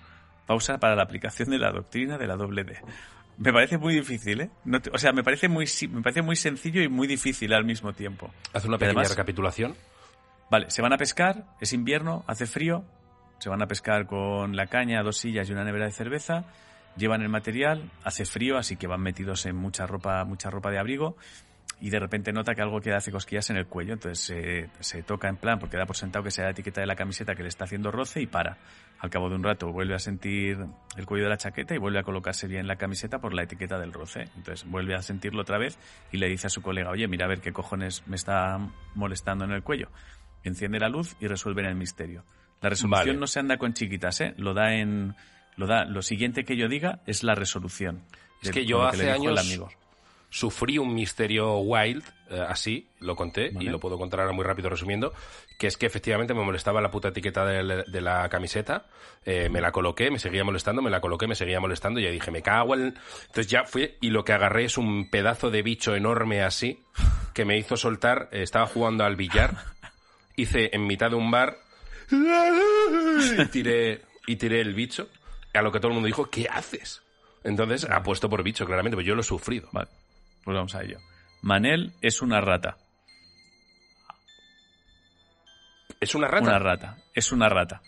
[0.47, 2.77] Pausa para la aplicación de la doctrina de la doble D.
[3.37, 4.49] Me parece muy difícil, ¿eh?
[4.65, 7.65] No te- o sea, me parece, muy, me parece muy sencillo y muy difícil al
[7.65, 8.31] mismo tiempo.
[8.53, 9.75] Haz una pequeña además- recapitulación.
[10.49, 12.83] Vale, se van a pescar, es invierno, hace frío,
[13.37, 16.45] se van a pescar con la caña, dos sillas y una nevera de cerveza,
[16.95, 20.79] llevan el material, hace frío, así que van metidos en mucha ropa, mucha ropa de
[20.79, 21.15] abrigo,
[21.79, 25.03] y de repente nota que algo que hace cosquillas en el cuello, entonces se, se
[25.03, 27.43] toca en plan, porque da por sentado que sea la etiqueta de la camiseta que
[27.43, 28.57] le está haciendo roce y para.
[28.99, 30.57] Al cabo de un rato vuelve a sentir
[30.97, 33.77] el cuello de la chaqueta y vuelve a colocarse bien la camiseta por la etiqueta
[33.77, 34.21] del roce.
[34.35, 35.77] Entonces vuelve a sentirlo otra vez
[36.11, 38.57] y le dice a su colega, oye, mira a ver qué cojones me está
[38.95, 39.89] molestando en el cuello.
[40.43, 42.23] Enciende la luz y resuelven el misterio.
[42.61, 43.19] La resolución Vale.
[43.19, 44.33] no se anda con chiquitas, ¿eh?
[44.37, 45.15] Lo da en...
[45.57, 48.03] Lo, da, lo siguiente que yo diga es la resolución.
[48.41, 49.59] Es que yo hace años.
[50.29, 54.69] Sufrí un misterio wild, eh, así, lo conté, y lo puedo contar ahora muy rápido
[54.69, 55.13] resumiendo,
[55.57, 58.87] que es que efectivamente me molestaba la puta etiqueta de, la- de la camiseta,
[59.25, 62.11] eh, me la coloqué, me seguía molestando, me la coloqué, me seguía molestando, y ya
[62.11, 62.97] dije, me cago en...
[63.21, 66.83] Entonces ya fui, y lo que agarré es un pedazo de bicho enorme así,
[67.33, 69.55] que me hizo soltar, eh, estaba jugando al billar,
[70.35, 71.57] hice en mitad de un bar,
[72.11, 75.07] y tiré, y tiré el bicho,
[75.53, 77.01] a lo que todo el mundo dijo, ¿qué haces?
[77.43, 79.69] Entonces, apuesto por bicho, claramente, pero yo lo he sufrido.
[79.71, 79.87] Vale,
[80.47, 80.99] pues vamos a ello.
[81.41, 82.77] Manel es una rata.
[85.99, 86.45] ¿Es una rata?
[86.45, 86.97] Una rata.
[87.13, 87.81] Es una rata.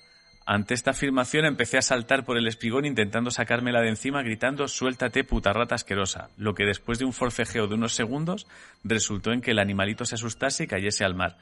[0.46, 5.24] Ante esta afirmación empecé a saltar por el espigón intentando sacármela de encima gritando suéltate
[5.24, 8.46] puta rata asquerosa, lo que después de un forcejeo de unos segundos
[8.84, 11.38] resultó en que el animalito se asustase y cayese al mar.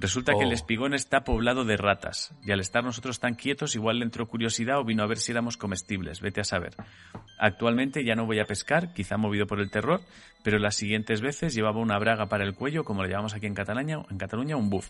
[0.00, 0.54] Resulta que el Oh.
[0.54, 4.78] espigón está poblado de ratas, y al estar nosotros tan quietos igual le entró curiosidad
[4.78, 6.74] o vino a ver si éramos comestibles, vete a saber.
[7.38, 10.00] Actualmente ya no voy a pescar, quizá movido por el terror,
[10.44, 13.54] pero las siguientes veces llevaba una braga para el cuello, como le llamamos aquí en
[13.54, 14.88] Cataluña, en Cataluña un buff.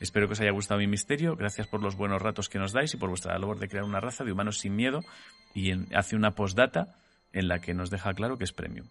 [0.00, 2.92] Espero que os haya gustado mi misterio, gracias por los buenos ratos que nos dais
[2.94, 5.00] y por vuestra labor de crear una raza de humanos sin miedo
[5.54, 6.94] y en- hace una postdata
[7.32, 8.86] en la que nos deja claro que es premium.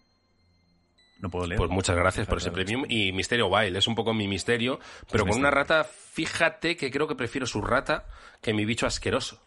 [1.18, 1.58] No puedo leer.
[1.58, 2.84] Pues muchas gracias por ese premium.
[2.88, 4.78] Y Misterio Wild, es un poco mi misterio.
[5.10, 8.06] Pero con una rata, fíjate que creo que prefiero su rata
[8.40, 9.42] que mi bicho asqueroso.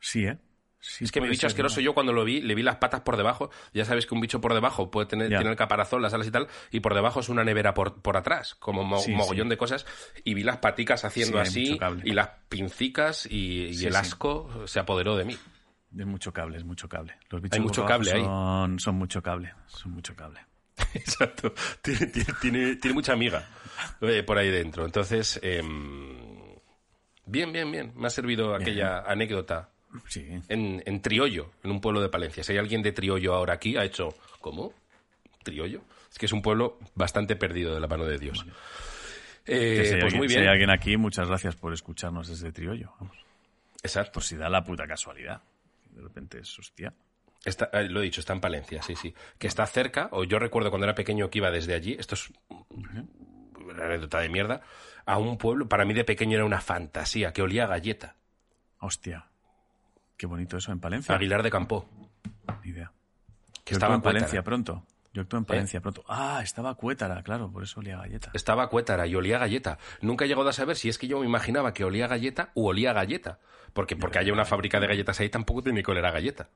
[0.00, 0.38] Sí, ¿eh?
[0.82, 1.84] Sí, Es que mi bicho ser, asqueroso, ¿no?
[1.84, 3.50] yo cuando lo vi, le vi las patas por debajo.
[3.74, 6.30] Ya sabes que un bicho por debajo puede tener, tiene el caparazón, las alas y
[6.30, 9.50] tal, y por debajo es una nevera por, por atrás, como mo- Sí, mogollón sí.
[9.50, 9.84] de cosas.
[10.24, 15.26] Y vi las paticas haciendo así, y las pincicas, y, el asco se apoderó de
[15.26, 15.36] mí.
[15.98, 17.14] Es mucho cable, es mucho cable.
[17.28, 18.22] Los bichos Hay mucho cable ahí.
[18.78, 20.40] son mucho cable, son mucho cable.
[20.94, 21.54] Exacto.
[21.82, 23.48] Tiene, tiene- tiene- tiene mucha amiga
[24.02, 24.84] eh, por ahí dentro.
[24.84, 26.16] Entonces, em,
[27.26, 27.92] bien, bien, bien.
[27.96, 29.70] Me ha servido aquella anécdota
[30.08, 30.26] Sí.
[30.48, 32.44] en, en Triollo, en un pueblo de Palencia.
[32.44, 34.72] Si hay alguien de Triollo ahora aquí, ha hecho, ¿cómo?
[35.42, 35.82] ¿Triollo?
[36.12, 38.44] Es que es un pueblo bastante perdido de la mano de Dios.
[39.46, 40.46] Eh, Que si, pues alguien, muy si bien.
[40.46, 42.92] hay alguien aquí, muchas gracias por escucharnos desde Triollo.
[43.00, 43.16] Vamos.
[43.82, 44.12] Exacto.
[44.12, 45.40] Por si da la puta casualidad.
[45.90, 46.92] De repente es hostia.
[47.44, 49.14] Está- eh, lo he dicho, está en Palencia, sí, sí.
[49.38, 52.30] Que está cerca, o yo recuerdo cuando era pequeño que iba desde allí, esto es
[52.48, 54.60] una anécdota de mierda,
[55.06, 58.16] a un pueblo, para mí de pequeño era una fantasía, que olía a galleta.
[58.78, 59.26] Hostia.
[60.16, 61.14] Qué bonito eso en Palencia.
[61.14, 61.88] Aguilar de Campo.
[62.62, 62.92] Ni idea.
[63.64, 64.20] Que Yo estaba en Cuétara.
[64.20, 64.86] Palencia pronto.
[65.12, 66.04] Yo actúo en Palencia pronto.
[66.08, 68.30] Ah, estaba Cuétara, claro, por eso olía a galleta.
[68.34, 69.78] Estaba Cuétara y olía a galleta.
[70.02, 72.50] Nunca he llegado a saber si es que yo me imaginaba que olía a galleta
[72.54, 73.38] u olía a galleta.
[73.72, 76.48] Porque porque haya una fábrica de galletas ahí tampoco tiene que oler a galleta.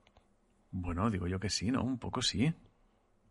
[0.77, 1.85] Bueno, digo yo que sí, ¿no?
[1.85, 2.53] Un poco sí.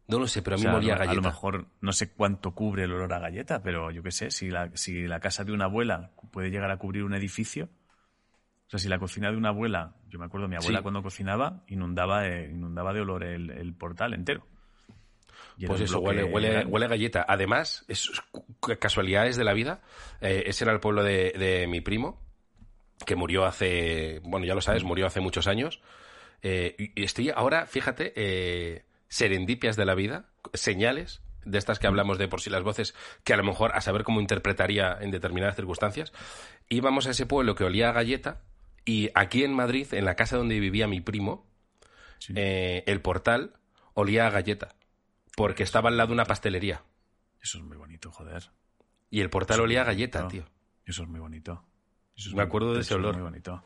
[0.08, 1.30] No lo sé, pero a O mí sea, me olía a lo- a lo galleta.
[1.30, 4.72] mejor no sé cuánto cubre el olor a galleta, pero yo qué sé, si la,
[4.76, 8.88] si la casa de una abuela puede llegar a cubrir un edificio, o sea, si
[8.88, 10.84] la cocina de una abuela, yo me acuerdo, mi abuela Sí.
[10.84, 14.48] cuando cocinaba inundaba, eh, inundaba de olor el, el portal entero.
[15.58, 17.26] Y Pues eso, huele, huele, huele a galleta.
[17.28, 18.10] Además, es
[18.80, 19.82] casualidades de la vida.
[20.22, 22.20] eh, ese era el pueblo de, de mi primo,
[23.06, 25.82] que murió hace, bueno, ya lo sabes, murió hace muchos años.
[26.44, 32.18] Eh, y estoy ahora, fíjate, eh, serendipias de la vida, señales de estas que hablamos
[32.18, 35.56] de por sí las voces, que a lo mejor a saber cómo interpretaría en determinadas
[35.56, 36.14] circunstancias.
[36.70, 38.42] Íbamos a ese pueblo que olía a galleta
[38.86, 41.46] y aquí en Madrid, en la casa donde vivía mi primo,
[42.36, 43.54] eh, el portal
[43.94, 44.76] olía a galleta
[45.36, 46.84] porque estaba al lado de una pastelería.
[47.42, 48.52] Eso es muy bonito, joder.
[49.10, 50.46] Y el portal olía a galleta, tío.
[50.86, 51.66] Eso es muy bonito.
[52.34, 53.16] Me acuerdo de ese olor.
[53.16, 53.64] Eso es muy bonito.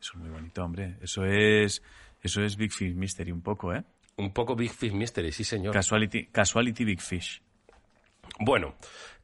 [0.00, 0.98] Eso es muy bonito, hombre.
[1.00, 1.82] Eso es,
[2.22, 3.84] eso es Big Fish Mystery un poco, ¿eh?
[4.16, 5.72] Un poco Big Fish Mystery, sí, señor.
[5.72, 7.42] Casuality, casuality Big Fish.
[8.38, 8.76] Bueno,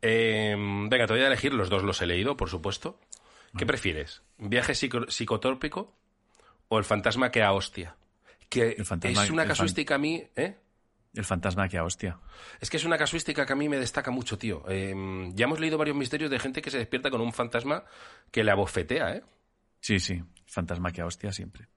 [0.02, 1.52] eh, venga, te voy a elegir.
[1.52, 2.98] Los dos los he leído, por supuesto.
[3.56, 4.22] ¿Qué prefieres?
[4.38, 5.94] ¿Viaje psicotrópico
[6.68, 7.96] o el fantasma que a hostia?
[8.48, 10.56] Que es una casuística a mí, ¿eh?
[11.14, 12.18] El fantasma que a hostia.
[12.60, 14.68] Es que es una casuística que a mí me destaca mucho, tío.
[14.68, 17.84] Em, ya hemos leído varios misterios de gente que se despierta con un fantasma
[18.30, 19.22] que le abofetea, ¿eh?
[19.80, 20.22] Sí, sí.
[20.44, 21.68] Fantasma que a hostia siempre.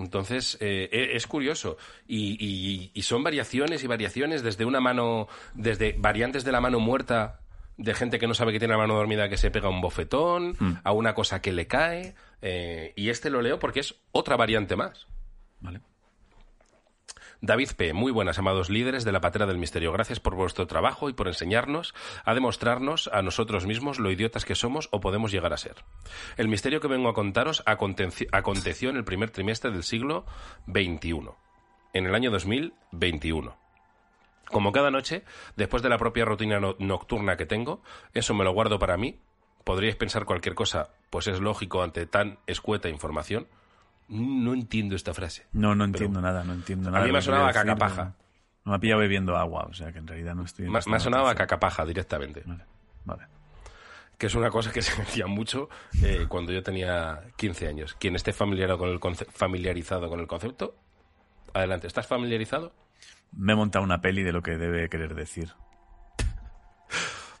[0.00, 1.76] Entonces, eh, e, es curioso.
[2.06, 7.40] Y, son variaciones y variaciones desde una mano, desde variantes de la mano muerta,
[7.76, 10.56] de gente que no sabe que tiene la mano dormida que se pega un bofetón,
[10.58, 10.78] hmm.
[10.84, 12.14] a una cosa que le cae.
[12.42, 15.06] Eh, y este lo leo porque es otra variante más.
[15.60, 15.80] Vale.
[17.42, 19.92] David P., muy buenas, amados líderes de la patera del misterio.
[19.92, 21.94] Gracias por vuestro trabajo y por enseñarnos
[22.26, 25.76] a demostrarnos a nosotros mismos lo idiotas que somos o podemos llegar a ser.
[26.36, 30.26] El misterio que vengo a contaros aconteció en el primer trimestre del siglo
[30.66, 31.30] XXI,
[31.94, 33.56] en el año 2021.
[34.44, 35.24] Como cada noche,
[35.56, 39.18] después de la propia rutina nocturna que tengo, eso me lo guardo para mí.
[39.64, 43.48] Podríais pensar cualquier cosa, pues es lógico ante tan escueta información
[44.10, 45.46] no entiendo esta frase.
[45.52, 47.04] No, no entiendo nada, no entiendo nada.
[47.04, 48.14] A mí me ha sonado a cacapaja.
[48.64, 50.68] No me ha pillado bebiendo agua, o sea que en realidad no estoy...
[50.68, 52.42] Me, ha sonado a cacapaja directamente.
[52.44, 52.64] Vale,
[53.04, 53.26] vale.
[54.18, 55.68] Que es una cosa que se decía mucho
[56.02, 57.94] eh, cuando yo tenía 15 años.
[57.94, 60.74] Quien esté familiarizado con, el familiarizado con el concepto,
[61.54, 61.86] adelante.
[61.86, 62.74] ¿Estás familiarizado?
[63.32, 65.52] Me he montado una peli de lo que debe querer decir.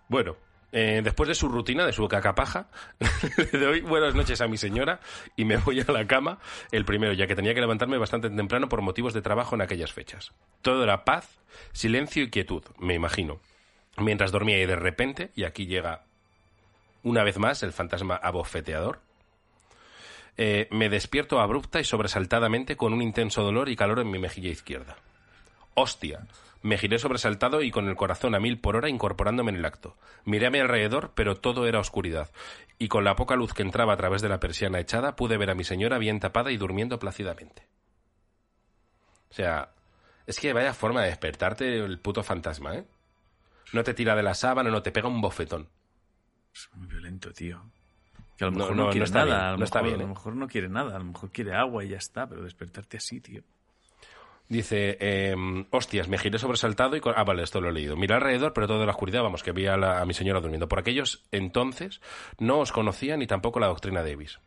[0.08, 0.36] bueno,
[0.72, 2.68] eh, después de su rutina, de su cacapaja,
[3.52, 5.00] le doy buenas noches a mi señora
[5.36, 6.38] y me voy a la cama
[6.70, 9.92] el primero, ya que tenía que levantarme bastante temprano por motivos de trabajo en aquellas
[9.92, 10.32] fechas.
[10.62, 11.40] Todo era paz,
[11.72, 13.40] silencio y quietud, me imagino.
[13.96, 16.04] Mientras dormía y de repente, y aquí llega
[17.02, 19.00] una vez más el fantasma abofeteador,
[20.36, 24.50] eh, me despierto abrupta y sobresaltadamente con un intenso dolor y calor en mi mejilla
[24.50, 24.96] izquierda.
[25.74, 26.26] ¡Hostia!
[26.62, 29.96] Me giré sobresaltado y con el corazón a mil por hora incorporándome en el acto.
[30.24, 32.30] Miré a mi alrededor, pero todo era oscuridad,
[32.78, 35.50] y con la poca luz que entraba a través de la persiana echada pude ver
[35.50, 37.66] a mi señora bien tapada y durmiendo plácidamente.
[39.30, 39.70] O sea,
[40.26, 42.84] es que vaya forma de despertarte el puto fantasma, ¿eh?
[43.72, 45.68] No te tira de la sábana, no te pega un bofetón.
[46.52, 47.62] Es muy violento, tío.
[48.36, 50.68] Que a lo mejor no, quiere nada, no está bien, a lo mejor no quiere
[50.68, 53.42] nada, a lo mejor quiere agua y ya está, pero despertarte así, tío.
[54.50, 55.36] Dice, eh,
[55.70, 57.00] hostias, me giré sobresaltado y...
[57.14, 57.94] Ah, vale, esto lo he leído.
[57.96, 60.66] Miré alrededor, pero todo en la oscuridad, vamos, que vi a, a, mi señora durmiendo.
[60.66, 62.00] Por aquellos entonces
[62.40, 64.40] no os conocía ni tampoco la doctrina Davis.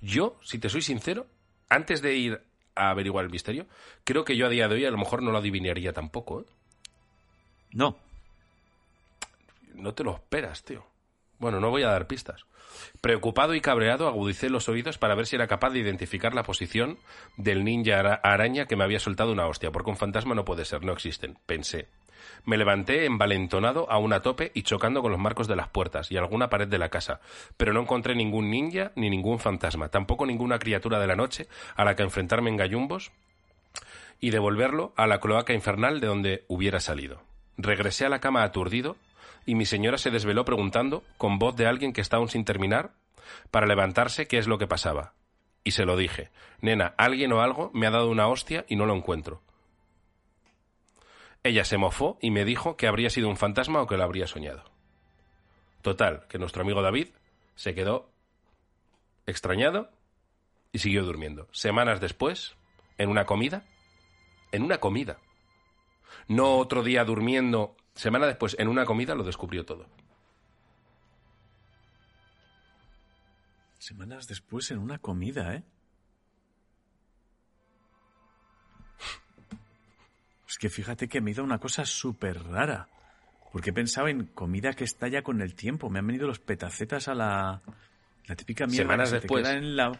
[0.00, 1.26] Yo, si te soy sincero,
[1.68, 2.40] antes de ir
[2.74, 3.66] a averiguar el misterio,
[4.02, 6.44] creo que yo a día de hoy a lo mejor no lo adivinaría tampoco, ¿eh?
[7.72, 7.98] No.
[9.74, 10.86] No te lo esperas, tío.
[11.38, 12.46] Bueno, no voy a dar pistas.
[13.00, 16.98] Preocupado y cabreado, agudicé los oídos para ver si era capaz de identificar la posición
[17.36, 20.84] del ninja araña que me había soltado una hostia, porque un fantasma no puede ser,
[20.84, 21.88] no existen, pensé.
[22.44, 26.16] Me levanté envalentonado a una tope y chocando con los marcos de las puertas y
[26.16, 27.20] alguna pared de la casa,
[27.56, 31.84] pero no encontré ningún ninja ni ningún fantasma, tampoco ninguna criatura de la noche a
[31.84, 33.12] la que enfrentarme en gallumbos
[34.20, 37.20] y devolverlo a la cloaca infernal de donde hubiera salido.
[37.58, 38.96] Regresé a la cama aturdido
[39.46, 42.92] y mi señora se desveló preguntando, con voz de alguien que está aún sin terminar,
[43.50, 45.14] para levantarse qué es lo que pasaba.
[45.64, 46.30] Y se lo dije,
[46.60, 49.40] nena, alguien o algo me ha dado una hostia y no lo encuentro.
[51.42, 54.26] Ella se mofó y me dijo que habría sido un fantasma o que lo habría
[54.26, 54.64] soñado.
[55.80, 57.08] Total, que nuestro amigo David
[57.54, 58.10] se quedó
[59.26, 59.90] extrañado
[60.72, 61.48] y siguió durmiendo.
[61.52, 62.56] Semanas después,
[62.98, 63.64] en una comida,
[64.50, 65.18] en una comida,
[66.26, 69.86] no otro día durmiendo Semana después, en una comida, lo descubrió todo.
[73.78, 75.62] Semanas después, en una comida, ¿eh?
[80.46, 82.88] Es que fíjate que me ha ido una cosa súper rara.
[83.50, 85.88] Porque he pensado en comida que está ya con el tiempo.
[85.88, 87.62] Me han venido los petacetas a la.
[88.26, 88.82] La típica mierda.
[88.82, 89.48] Semanas después.
[89.48, 89.98] en la...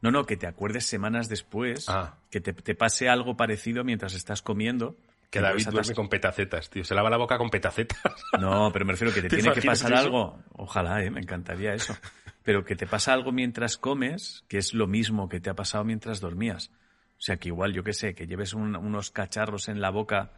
[0.00, 1.88] No, no, que te acuerdes semanas después.
[1.88, 2.16] Ah.
[2.30, 4.96] Que te, te, pase algo parecido mientras estás comiendo.
[5.30, 6.84] Que David duerme con petacetas, tío.
[6.84, 8.00] Se lava la boca con petacetas.
[8.40, 10.42] No, pero me refiero que te, tiene que pasar algo.
[10.54, 11.10] Ojalá, ¿eh?
[11.10, 11.96] me encantaría eso.
[12.44, 15.84] Pero que te pasa algo mientras comes, que es lo mismo que te ha pasado
[15.84, 16.70] mientras dormías.
[17.18, 20.30] O sea, que igual, yo qué sé, que lleves un- unos cacharros en la boca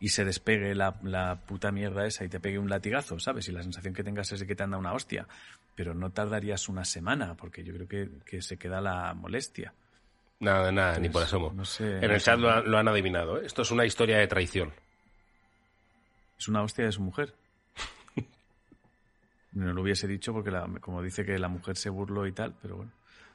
[0.00, 3.48] y se despegue la, la puta mierda esa y te pegue un latigazo, ¿sabes?
[3.48, 5.26] Y la sensación que tengas es de que te anda una hostia.
[5.74, 9.74] Pero no tardarías una semana, porque yo creo que, que se queda la molestia.
[10.40, 11.52] Nada, nada, ni por asomo.
[11.52, 12.26] no sé, en no el sé.
[12.26, 13.38] chat lo, han- lo han adivinado.
[13.40, 13.46] ¿eh?
[13.46, 14.72] Esto es una historia de traición.
[16.38, 17.34] Es una hostia de su mujer.
[19.52, 22.54] No lo hubiese dicho porque, la- como dice que la mujer se burló y tal,
[22.62, 22.92] pero bueno.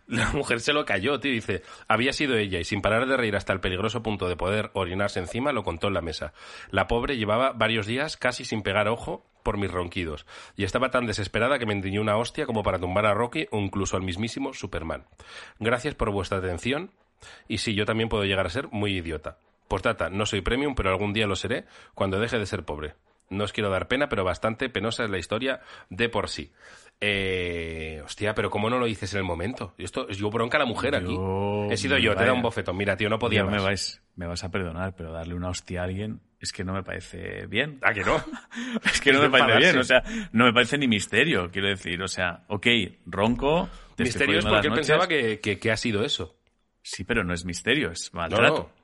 [0.08, 1.32] La mujer se lo cayó, tío.
[1.32, 4.70] Dice, había sido ella y sin parar de reír hasta el peligroso punto de poder
[4.74, 6.34] orinarse encima, lo contó en la mesa.
[6.72, 10.26] La pobre llevaba varios días casi sin pegar ojo por mis ronquidos
[10.56, 13.60] y estaba tan desesperada que me endiñó una hostia como para tumbar a Rocky o
[13.60, 15.06] incluso al mismísimo Superman.
[15.60, 16.92] Gracias por vuestra atención
[17.48, 19.38] y sí, yo también puedo llegar a ser muy idiota.
[19.68, 22.96] Postdata, no soy premium, pero algún día lo seré cuando deje de ser pobre.
[23.30, 26.52] No os quiero dar pena, pero bastante penosa es la historia de por sí.
[27.06, 29.74] Eh, hostia, pero ¿cómo no lo dices en el momento?
[29.78, 31.14] Esto, yo bronca a la mujer aquí.
[31.70, 32.34] He sido yo, te da vaya.
[32.34, 32.78] un bofetón.
[32.78, 33.64] Mira, tío, no podía me más.
[33.64, 36.82] vais, me vas a perdonar, pero darle una hostia a alguien es que no me
[36.82, 37.80] parece bien.
[37.82, 38.24] ¿A que no?
[38.86, 40.02] Es que no me parece bien, o sea,
[40.32, 42.68] no me parece ni misterio, quiero decir, o sea, ok,
[43.06, 43.68] ronco.
[43.96, 46.38] te Misterio es porque él pensaba que, que, que ha sido eso.
[46.82, 48.72] Sí, pero no es misterio, es maltrato.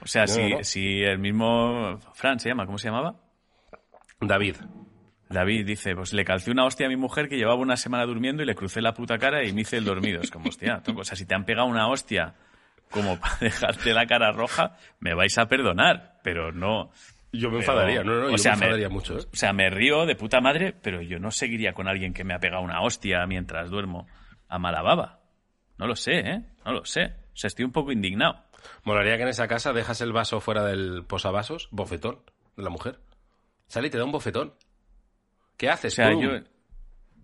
[0.00, 3.16] O sea, No, si, si el mismo Fran se llama, ¿cómo se llamaba?
[4.20, 4.54] David.
[5.32, 8.42] David dice, pues le calcé una hostia a mi mujer que llevaba una semana durmiendo
[8.42, 10.20] y le crucé la puta cara y me hice el dormido.
[10.20, 12.34] Es como, hostia, o sea, si te han pegado una hostia
[12.90, 16.90] como para dejarte la cara roja, me vais a perdonar, pero no...
[17.34, 19.16] Yo me pero- enfadaría, no, no, o yo sea, me enfadaría mucho.
[19.18, 19.22] ¿eh?
[19.32, 22.34] O sea, me río de puta madre, pero yo no seguiría con alguien que me
[22.34, 24.06] ha pegado una hostia mientras duermo
[24.48, 25.20] a mala baba.
[25.78, 26.42] No lo sé, ¿eh?
[26.66, 27.04] No lo sé.
[27.32, 28.44] O sea, estoy un poco indignado.
[28.84, 32.18] Molaría que en esa casa dejas el vaso fuera del posavasos, bofetón
[32.56, 32.98] de la mujer.
[33.66, 34.52] Sale y te da un bofetón.
[35.56, 35.94] ¿Qué O haces?
[35.94, 36.22] sea, ¡Pum!
[36.22, 36.30] yo,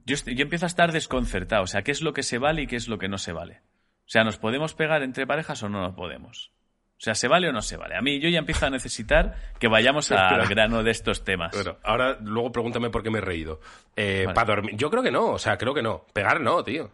[0.07, 1.63] yo, estoy- yo empiezo a estar desconcertado.
[1.63, 3.33] O sea, ¿qué es lo que se vale y qué es lo que no se
[3.33, 3.63] vale?
[4.07, 6.53] O sea, ¿nos podemos pegar entre parejas o no nos podemos?
[6.97, 7.95] O sea, ¿se vale o no se vale?
[7.97, 11.53] A mí yo ya empiezo a necesitar que vayamos al grano de estos temas.
[11.55, 13.61] Bueno, ahora luego pregúntame por qué me he reído.
[13.97, 14.35] Eh, Vale.
[14.35, 14.77] Para dormir.
[14.77, 16.07] Yo creo que no, o sea, creo que no.
[16.13, 16.91] Pegar no, tío.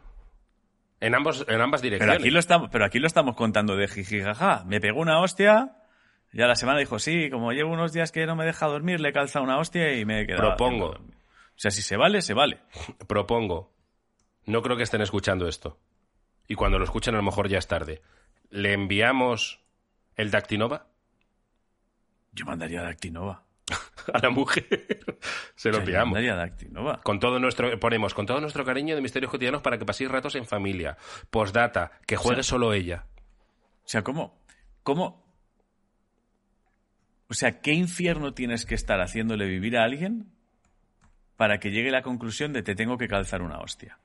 [1.00, 2.18] En, ambos, en ambas pero, direcciones.
[2.20, 4.64] aquí lo estamos, pero aquí lo estamos contando de jijijaja.
[4.66, 5.76] Me pegó una hostia.
[6.32, 9.10] Ya la semana dijo, sí, como llevo unos días que no me deja dormir, le
[9.10, 10.48] he calzado una hostia y me he quedado.
[10.56, 10.98] Propongo.
[11.56, 12.60] O sea, si se vale, se vale.
[13.06, 13.72] Propongo.
[14.46, 15.78] No creo que estén escuchando esto.
[16.48, 18.02] Y cuando lo escuchen, a lo mejor ya es tarde.
[18.50, 19.60] ¿Le enviamos
[20.16, 20.88] el Dactinova
[22.32, 23.44] Yo mandaría Dactinova.
[24.12, 25.16] a la mujer?
[25.54, 27.00] Se lo O sea, mandaría Dactinova.
[27.00, 30.34] Con todo nuestro, ponemos, con todo nuestro cariño de misterios cotidianos para que paséis ratos
[30.34, 30.98] en familia.
[31.30, 33.06] Postdata, que juegue solo ella.
[33.84, 34.42] O sea, ¿cómo?
[34.82, 35.24] ¿Cómo?
[37.28, 40.33] O sea, ¿qué infierno tienes que estar haciéndole vivir a alguien
[41.36, 43.98] para que llegue la conclusión de te tengo que calzar una hostia?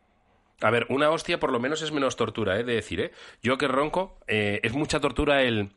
[0.62, 2.64] A ver, una hostia por lo menos es menos tortura, ¿eh?
[2.64, 3.12] De decir, ¿eh?
[3.42, 5.72] Yo que ronco, eh, es mucha tortura el...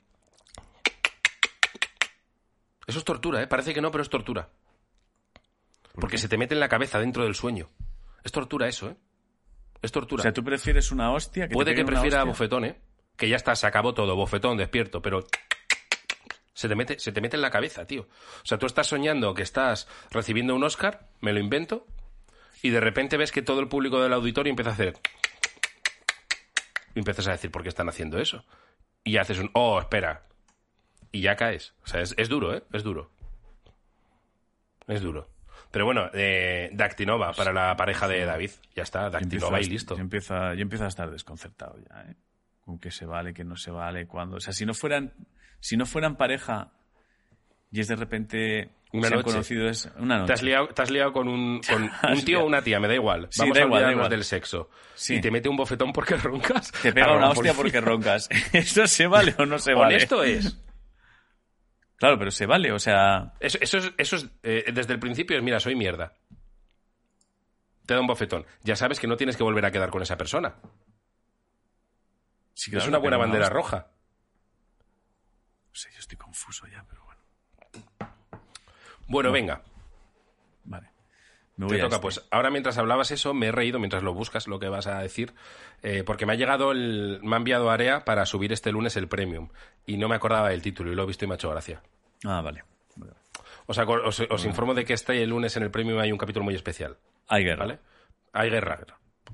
[2.87, 3.47] Eso es tortura, ¿eh?
[3.47, 4.49] Parece que no, pero es tortura.
[5.95, 7.71] Porque se te mete en la cabeza dentro del sueño.
[8.25, 8.97] Es tortura eso, ¿eh?
[9.83, 10.23] Es O tortura.
[10.23, 12.81] sea, ¿tú prefieres una hostia que te Puede que prefiera bofetón, ¿eh?
[13.17, 15.25] Que ya está, se acabó todo, bofetón, despierto, pero
[16.55, 18.03] se te mete, se te mete en la cabeza, tío.
[18.03, 21.87] O sea, tú estás soñando que estás recibiendo un Oscar, me lo invento,
[22.63, 24.95] y de repente ves que todo el público del auditorio empieza a hacer
[26.95, 28.45] y empiezas a decir por qué están haciendo eso.
[29.05, 30.23] Y haces un oh, espera.
[31.11, 31.75] Y ya caes.
[31.85, 32.63] O sea, es, es duro, ¿eh?
[32.73, 33.11] Es duro.
[34.87, 35.29] Es duro.
[35.71, 38.51] Pero bueno, eh, Dactinova para la pareja de David.
[38.75, 39.97] Ya está, Dactinova y listo.
[39.97, 42.17] Yo empiezo, a, yo empiezo a estar desconcertado ya, ¿eh?
[42.65, 44.37] Con que se vale, que no se vale, cuando...
[44.37, 45.13] O sea, si no fueran,
[45.63, 46.73] si no fueran pareja
[47.71, 48.71] y es de repente...
[48.93, 49.33] Una se han noche.
[49.33, 50.27] conocido es una noche.
[50.27, 52.89] Te has liado, te has liado con un, con un tío o una tía, me
[52.89, 53.29] da igual.
[53.31, 54.11] Sí, Vamos da a igual, da olvidarnos igual.
[54.11, 54.69] del sexo.
[54.95, 55.15] Sí.
[55.15, 56.71] Y te mete un bofetón porque roncas.
[56.73, 58.29] Te pega una hostia porque roncas.
[58.53, 59.95] ¿Eso se vale o no se vale?
[59.95, 60.59] Honesto es.
[61.97, 63.33] Claro, pero se vale, o sea...
[63.41, 66.13] Eso, eso es, eso es eh, desde el principio es, mira, soy mierda.
[67.87, 68.45] Te da un bofetón.
[68.65, 70.57] Ya sabes que no tienes que volver a quedar con esa persona.
[72.53, 73.92] sí, es una buena bandera roja.
[75.83, 77.21] Sé, yo estoy confuso ya, pero bueno.
[79.09, 79.63] Bueno, venga.
[80.63, 80.91] Vale.
[81.57, 82.03] Me Te voy a toca, este.
[82.03, 85.01] pues ahora mientras hablabas eso, me he reído mientras lo buscas, lo que vas a
[85.01, 85.35] decir,
[85.83, 87.19] eh, porque me ha llegado el.
[87.25, 89.49] Me ha enviado Area para subir este lunes el premium.
[89.85, 91.83] Y no me acordaba del título y lo he visto y me ha hecho gracia.
[92.25, 92.63] Ah, vale.
[92.95, 93.15] Vale.
[93.67, 96.97] Os, informo de que este lunes en el premium hay un capítulo muy especial.
[97.27, 97.65] Hay guerra.
[97.65, 97.81] ¿Vale?
[98.33, 98.79] Hay guerra.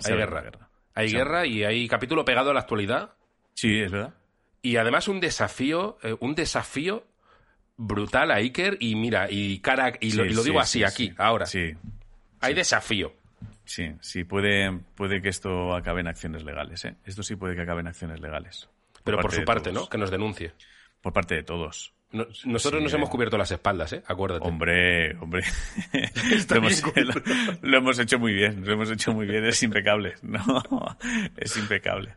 [0.03, 0.37] Hay guerra.
[0.37, 0.71] la guerra.
[0.95, 3.17] Hay guerra y hay capítulo pegado a la actualidad.
[3.53, 4.15] Sí, es verdad.
[4.63, 7.05] Y además un desafío, eh, un desafío
[7.77, 10.97] brutal a Iker y mira, y cara, y, lo, Sí, y lo digo sí, así
[10.97, 11.47] sí, aquí, ahora.
[11.47, 11.75] Sí,
[12.41, 13.13] Hay desafío.
[13.65, 14.25] sí, sí.
[14.25, 16.97] Puede, puede que esto acabe en acciones legales, ¿eh?
[17.05, 18.69] Esto sí puede que acabe en acciones legales.
[19.05, 19.85] Pero por, su parte, todos.
[19.85, 19.89] ¿no?
[19.89, 20.53] Que nos denuncie.
[21.01, 21.95] Por parte de todos.
[22.11, 22.97] No- nosotros Sí, nos eh.
[22.97, 24.03] hemos cubierto las espaldas, ¿eh?
[24.07, 24.47] Acuérdate.
[24.49, 25.43] Hombre, hombre.
[26.33, 29.45] Está lo, hemos, bien lo- lo hemos hecho muy bien, lo hemos hecho muy bien,
[29.45, 30.15] es impecable.
[30.23, 30.41] No,
[31.37, 32.15] es impecable.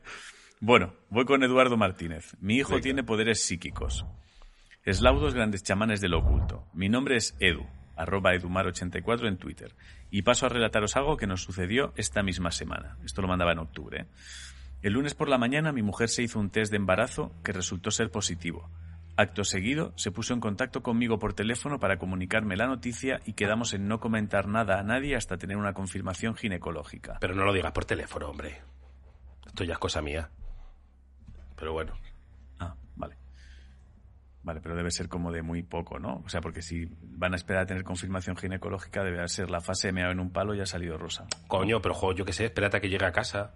[0.63, 2.37] Bueno, voy con Eduardo Martínez.
[2.39, 2.83] Mi hijo Venga.
[2.83, 4.05] tiene poderes psíquicos.
[4.85, 6.67] Eslaudos grandes chamanes de lo oculto.
[6.75, 9.73] Mi nombre es Edu, arroba edumar84 en Twitter.
[10.11, 12.99] Y paso a relataros algo que nos sucedió esta misma semana.
[13.03, 14.01] Esto lo mandaba en octubre.
[14.01, 14.05] ¿eh?
[14.83, 17.89] El lunes por la mañana mi mujer se hizo un test de embarazo que resultó
[17.89, 18.69] ser positivo.
[19.17, 23.73] Acto seguido, se puso en contacto conmigo por teléfono para comunicarme la noticia y quedamos
[23.73, 27.17] en no comentar nada a nadie hasta tener una confirmación ginecológica.
[27.19, 28.61] Pero no lo digas por teléfono, hombre.
[29.47, 30.29] Esto ya es cosa mía.
[31.61, 31.93] Pero bueno.
[32.59, 33.15] Ah, vale.
[34.41, 36.23] Vale, pero debe ser como de muy poco, ¿no?
[36.25, 39.89] O sea, porque si van a esperar a tener confirmación ginecológica, debe ser la fase
[39.89, 41.27] de meado en un palo y ha salido rosa.
[41.47, 43.53] Coño, pero jo, yo qué sé, espérate a que llegue a casa.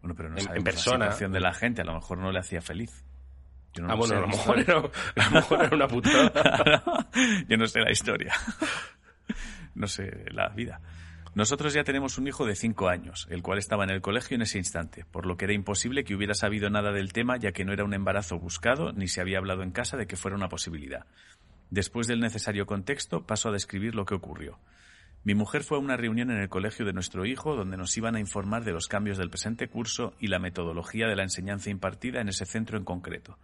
[0.00, 1.04] Bueno, pero no En- en persona.
[1.04, 1.82] la situación de la gente.
[1.82, 3.04] A lo mejor no le hacía feliz.
[3.74, 7.08] Yo no ah, bueno, sé, a lo, mejor era, a lo mejor era una putada.
[7.46, 8.32] Yo no sé la historia.
[9.74, 10.80] No sé la vida.
[11.32, 14.42] Nosotros ya tenemos un hijo de cinco años, el cual estaba en el colegio en
[14.42, 17.64] ese instante, por lo que era imposible que hubiera sabido nada del tema, ya que
[17.64, 20.48] no era un embarazo buscado ni se había hablado en casa de que fuera una
[20.48, 21.06] posibilidad.
[21.70, 24.58] Después del necesario contexto, paso a describir lo que ocurrió.
[25.22, 28.16] Mi mujer fue a una reunión en el colegio de nuestro hijo donde nos iban
[28.16, 32.20] a informar de los cambios del presente curso y la metodología de la enseñanza impartida
[32.20, 33.38] en ese centro en concreto.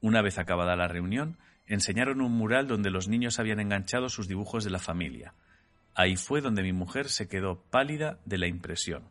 [0.00, 4.64] Una vez acabada la reunión, enseñaron un mural donde los niños habían enganchado sus dibujos
[4.64, 5.34] de la familia.
[5.94, 9.08] Ahí fue donde mi mujer se quedó pálida de la impresión.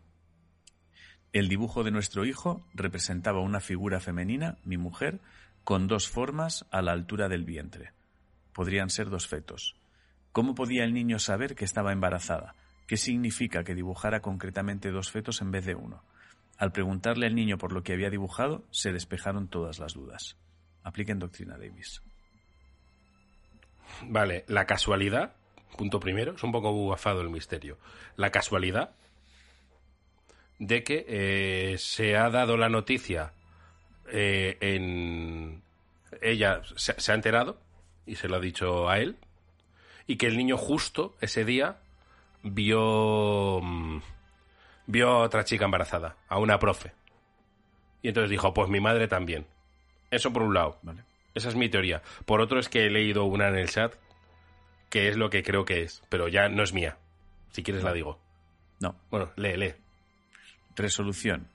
[1.32, 5.20] El dibujo de nuestro hijo representaba una figura femenina, mi mujer,
[5.64, 7.92] con dos formas a la altura del vientre.
[8.54, 9.76] Podrían ser dos fetos.
[10.32, 12.54] ¿Cómo podía el niño saber que estaba embarazada?
[12.86, 16.04] ¿Qué significa que dibujara concretamente dos fetos en vez de uno?
[16.58, 20.38] Al preguntarle al niño por lo que había dibujado, se despejaron todas las dudas.
[20.84, 22.02] Apliquen doctrina Davis.
[24.04, 25.36] Vale, la casualidad,
[25.74, 27.78] punto primero, es un poco bufado el misterio.
[28.16, 28.92] La casualidad
[30.60, 33.34] de que eh, se ha dado la noticia
[34.08, 35.62] eh, en...
[36.22, 37.58] Ella se, se ha enterado
[38.06, 39.18] y se lo ha dicho a él
[40.08, 41.78] y que el niño justo ese día
[42.44, 44.02] vio mm,
[44.86, 46.92] vio a otra chica embarazada, a una profe.
[48.02, 49.46] Y entonces dijo, pues mi madre también.
[50.12, 50.78] Eso por un lado.
[50.82, 51.04] ¿Vale?
[51.34, 52.02] Esa es mi teoría.
[52.26, 53.96] Por otro es que he leído una en el chat
[54.94, 57.00] que es lo que creo que es, pero ya no es mía.
[57.50, 58.20] Si quieres la digo.
[58.80, 58.96] No.
[59.10, 59.74] Bueno, lee, lee.
[60.76, 61.48] Resolución.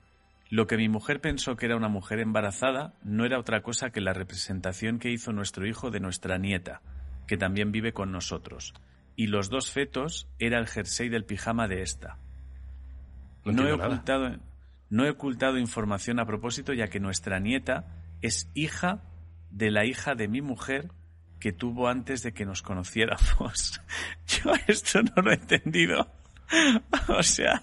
[0.49, 4.01] Lo que mi mujer pensó que era una mujer embarazada no era otra cosa que
[4.01, 6.81] la representación que hizo nuestro hijo de nuestra nieta,
[7.27, 8.73] que también vive con nosotros.
[9.15, 12.17] Y los dos fetos era el jersey del pijama de esta.
[13.45, 13.87] No, No he, entiendo nada.
[13.87, 14.37] ocultado,
[14.89, 17.87] no he ocultado información a propósito, ya que nuestra nieta
[18.21, 19.01] es hija
[19.49, 20.91] de la hija de mi mujer
[21.39, 23.81] que tuvo antes de que nos conociéramos.
[24.27, 26.11] Yo esto no lo he entendido.
[27.07, 27.61] O sea,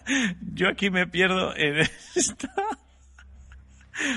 [0.55, 2.53] yo aquí me pierdo en esta.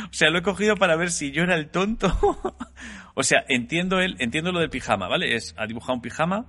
[0.10, 2.10] O sea, lo he cogido para ver si yo era el tonto.
[3.16, 5.36] O sea, entiendo el, entiendo lo del pijama, ¿vale?
[5.36, 6.46] Es, ha dibujado un pijama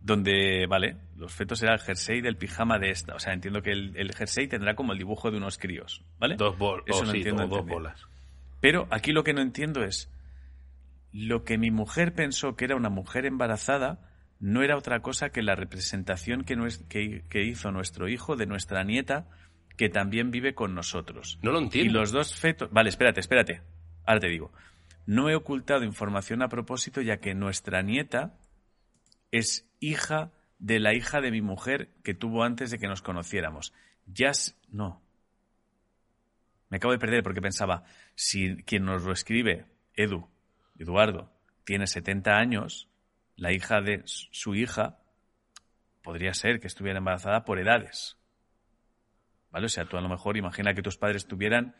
[0.00, 3.16] donde, vale, los fetos era el jersey del pijama de esta.
[3.16, 6.36] O sea, entiendo que el, el jersey tendrá como el dibujo de unos críos, ¿vale?
[6.36, 8.06] Dos, bol Eso o lo sí, entiendo dos bolas.
[8.60, 10.08] Pero aquí lo que no entiendo es,
[11.16, 14.00] lo que mi mujer pensó que era una mujer embarazada
[14.40, 18.46] no era otra cosa que la representación que, nues- que- que hizo nuestro hijo de
[18.46, 19.28] nuestra nieta,
[19.76, 21.38] que también vive con nosotros.
[21.40, 22.00] No lo Y entiendo.
[22.00, 22.68] los dos fetos...
[22.72, 23.62] Vale, espérate, espérate.
[24.04, 24.52] Ahora te digo.
[25.06, 28.36] No he ocultado información a propósito ya que nuestra nieta
[29.30, 33.72] es hija de la hija de mi mujer que tuvo antes de que nos conociéramos.
[34.06, 34.32] Ya...
[34.68, 35.00] No.
[36.70, 37.84] Me acabo de perder porque pensaba,
[38.16, 40.28] si quien nos lo escribe, Edu,
[40.78, 41.32] Eduardo,
[41.64, 42.88] tiene 70 años,
[43.36, 44.98] la hija de su hija
[46.02, 48.18] podría ser que estuviera embarazada por edades.
[49.50, 49.66] ¿Vale?
[49.66, 51.74] O sea, tú a lo mejor imagina que tus padres tuvieran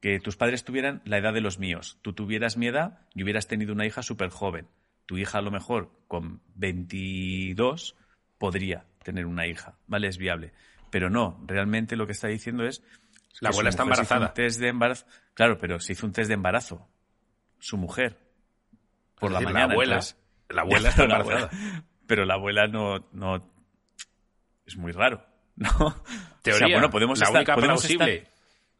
[0.00, 3.48] que tus padres tuvieran la edad de los míos, tú tuvieras mi edad y hubieras
[3.48, 4.68] tenido una hija súper joven.
[5.06, 7.96] Tu hija a lo mejor con 22
[8.38, 10.08] podría tener una hija, ¿vale?
[10.08, 10.52] Es viable.
[10.90, 12.82] Pero no, realmente lo que está diciendo es...
[13.40, 14.32] La abuela está embarazada.
[14.34, 15.06] test de embarazo.
[15.34, 16.88] Claro, pero se hizo un test de embarazo.
[17.58, 18.25] Su mujer.
[19.18, 19.66] Por la decir, mañana.
[19.68, 20.16] La abuela, entonces-
[20.48, 21.38] la abuela está embarazada.
[21.48, 23.52] abuela- pero la abuela no, no...
[24.66, 25.24] Es muy raro,
[25.56, 25.70] ¿no?
[26.42, 28.14] Teoría, O sea, bueno, podemos la estar- única podemos plausible.
[28.16, 28.32] estar-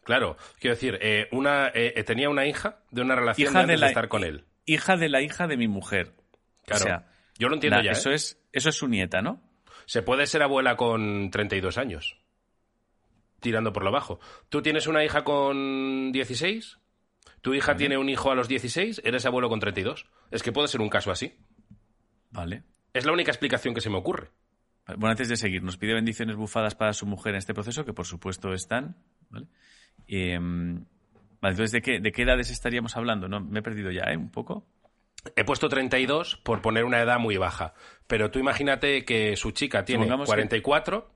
[0.04, 3.74] Claro, quiero decir, eh, una, eh, tenía una hija de una relación Hija de antes
[3.76, 4.44] de, la- estar con él.
[4.64, 6.14] hija de la hija de mi mujer.
[6.64, 6.84] Claro.
[6.84, 7.08] O sea,
[7.38, 7.90] Yo lo entiendo ya.
[7.90, 8.14] eso ¿eh?
[8.14, 9.42] es eso es su nieta, ¿no?
[9.84, 12.18] Se puede ser abuela con 32 años.
[13.40, 14.18] Tirando por lo bajo.
[14.48, 16.78] ¿Tú tienes una hija con 16?
[17.46, 20.06] Tu hija tiene un hijo a los 16, eres abuelo con 32.
[20.32, 21.36] Es que puede ser un caso así.
[22.32, 22.64] Vale.
[22.92, 24.32] Es la única explicación que se me ocurre.
[24.88, 27.92] Bueno, antes de seguir, nos pide bendiciones bufadas para su mujer en este proceso, que
[27.92, 28.96] por supuesto están.
[29.30, 29.46] ¿vale?
[30.08, 33.28] Eh, vale, entonces, ¿de qué, ¿de qué edades estaríamos hablando?
[33.28, 34.16] No, me he perdido ya, ¿eh?
[34.16, 34.66] Un poco.
[35.36, 37.74] He puesto 32 por poner una edad muy baja.
[38.08, 41.14] Pero tú imagínate que su chica tiene Supongamos que- 44,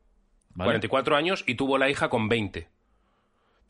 [0.51, 0.69] ¿vale?
[0.69, 2.69] 44 años y tuvo la hija con 20.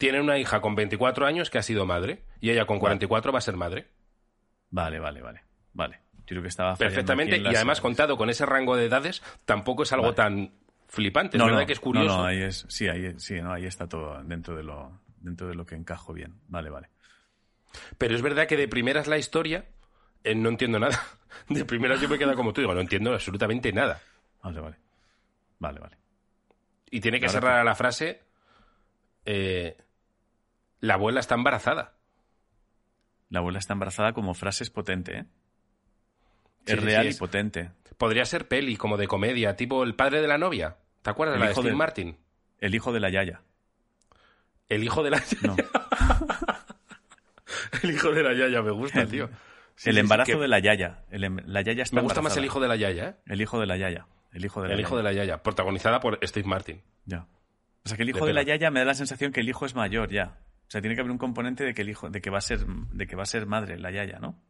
[0.01, 3.39] Tiene una hija con 24 años que ha sido madre y ella con 44 va
[3.39, 3.89] a ser madre.
[4.71, 5.43] Vale, vale, vale.
[5.75, 6.01] Vale.
[6.21, 7.37] Yo creo que estaba Perfectamente.
[7.37, 7.81] Y además, edades.
[7.83, 10.17] contado con ese rango de edades, tampoco es algo Vale.
[10.17, 10.55] tan
[10.89, 11.37] flipante.
[11.37, 12.09] Es No, verdad no, que es curioso.
[12.09, 15.49] No, no, ahí es, sí, ahí, sí, no, ahí está todo dentro de lo, dentro
[15.49, 16.41] de lo que encajo bien.
[16.49, 16.89] Vale, vale.
[17.99, 19.67] Pero es verdad que de primeras la historia
[20.25, 20.99] eh, no entiendo nada.
[21.51, 24.01] De primeras yo me quedo como tú, digo, no entiendo absolutamente nada.
[24.43, 24.77] Vale, vale.
[25.59, 25.97] Vale, vale.
[26.91, 28.23] Y tiene que Ahora cerrar la frase,
[29.27, 29.77] eh,
[30.81, 31.95] la abuela está embarazada.
[33.29, 35.25] La abuela está embarazada como frase es potente, ¿eh?
[36.67, 37.71] Sí, es real sí, y es- potente.
[37.97, 40.79] Podría ser peli, como de comedia, tipo El padre de la novia.
[41.03, 41.35] ¿Te acuerdas?
[41.37, 42.17] El la de Steve del- Martin.
[42.59, 43.43] El hijo de la Yaya.
[44.69, 45.23] El hijo de la...
[45.43, 45.57] No.
[47.83, 49.29] el hijo de la Yaya me gusta, tío.
[49.77, 51.05] Sí, el embarazo que- de la Yaya.
[51.11, 53.15] El em- la Yaya está Me gusta más el hijo de la Yaya, ¿eh?
[53.27, 54.07] El hijo de la Yaya.
[54.33, 54.97] El hijo de la El hijo Yaya.
[54.99, 56.83] de la Yaya, protagonizada por Steve Martin.
[57.07, 57.27] Ya.
[57.85, 58.43] O sea, que el hijo De de la.
[58.43, 60.39] Yaya me da la sensación que el hijo es mayor ya.
[60.71, 62.41] O sea, tiene que haber un componente de que el hijo, de que va a
[62.41, 64.41] ser, de que va a ser madre la Yaya, ¿no?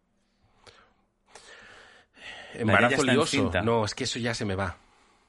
[2.52, 3.50] Embarazo lioso.
[3.64, 4.76] No, es que eso ya se me va.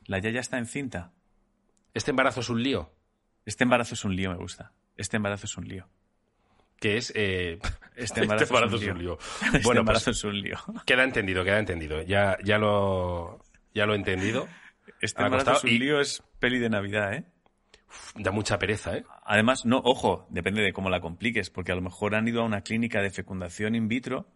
[0.07, 1.13] La Yaya está encinta.
[1.93, 2.91] Este embarazo es un lío.
[3.45, 4.73] Este embarazo es un lío, me gusta.
[4.97, 5.87] Este embarazo es un lío.
[6.77, 7.13] Que es...
[7.15, 7.59] eh,
[7.95, 8.43] Este embarazo,
[8.75, 9.17] es, un lío.
[9.45, 10.57] Este Bueno, embarazo pues es un lío.
[10.85, 12.01] queda entendido, queda entendido.
[12.01, 13.39] Ya, ya lo...
[13.73, 14.49] Ya lo he entendido.
[14.99, 17.23] Este embarazo es un y- lío es peli de Navidad, ¿eh?
[18.15, 19.05] Da mucha pereza, ¿eh?
[19.25, 22.45] Además, no, ojo, depende de cómo la compliques, porque a lo mejor han ido a
[22.45, 24.27] una clínica de fecundación in vitro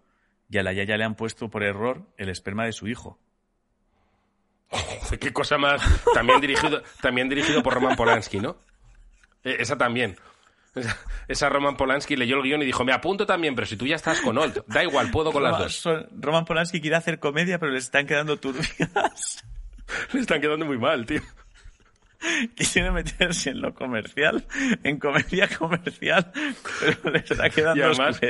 [0.49, 3.20] y a la Yaya le han puesto por error el esperma de su hijo.
[5.20, 5.82] Qué cosa más.
[6.14, 8.58] También dirigido, también dirigido por Roman Polanski, ¿no?
[9.43, 10.18] Eh, Esa también.
[10.74, 10.97] Esa,
[11.30, 13.95] esa Roman Polanski leyó el guion y dijo, me apunto también, pero si tú ya
[13.95, 15.76] estás con Old, da igual, puedo con las dos.
[15.78, 18.76] son- Roman Polanski quiere hacer comedia, pero le están quedando turbias.
[20.14, 21.22] Le están quedando muy mal, tío.
[22.73, 24.45] Quiere meterse en lo comercial,
[24.84, 26.32] en comedia comercial,
[26.80, 28.21] pero le está quedando además-.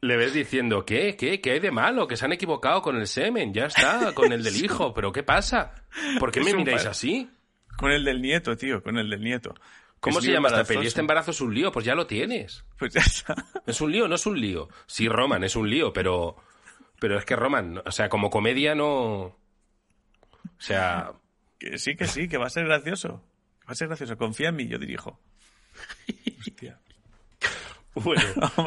[0.00, 1.16] Le ves diciendo, ¿qué?
[1.16, 1.40] ¿Qué?
[1.40, 2.08] ¿Qué hay de malo?
[2.08, 5.22] Que se han equivocado con el semen, ya está, con el del hijo, pero ¿qué
[5.22, 5.74] pasa?
[6.18, 7.30] ¿Por qué Es me miráis así?
[7.76, 9.54] Con el del nieto, tío, con el del nieto.
[10.02, 10.88] ¿Cómo se llama esta peli?
[10.88, 12.64] Este embarazo es un lío, pues ya lo tienes.
[12.76, 13.36] Pues ya está.
[13.66, 14.08] ¿Es un lío?
[14.08, 14.68] No es un lío.
[14.86, 16.36] Sí, Roman, es un lío, pero.
[16.98, 18.88] Pero es que Roman, o sea, como comedia no.
[18.88, 19.36] O
[20.58, 21.12] sea.
[21.70, 23.22] Que sí, que sí, que va a ser gracioso.
[23.68, 24.16] Va a ser gracioso.
[24.18, 25.20] Confía en mí, yo dirijo.
[26.40, 26.78] Hostia.
[27.94, 28.22] Bueno,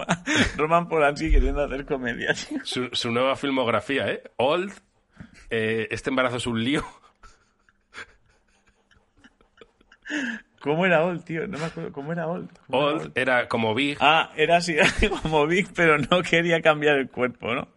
[0.57, 2.59] Roman Polanski queriendo hacer comedia, tío.
[2.63, 4.23] su, su nueva filmografía, ¿eh?
[4.37, 4.71] Old.
[5.49, 6.85] eh, este embarazo es un lío.
[10.61, 11.47] ¿Cómo era Old, tío?
[11.47, 11.91] No me acuerdo.
[11.91, 12.49] ¿Cómo era Old?
[12.67, 13.97] ¿Cómo era Old era como Big.
[13.99, 14.75] Ah, era así
[15.21, 17.67] como Vic, pero no quería cambiar el cuerpo, ¿no?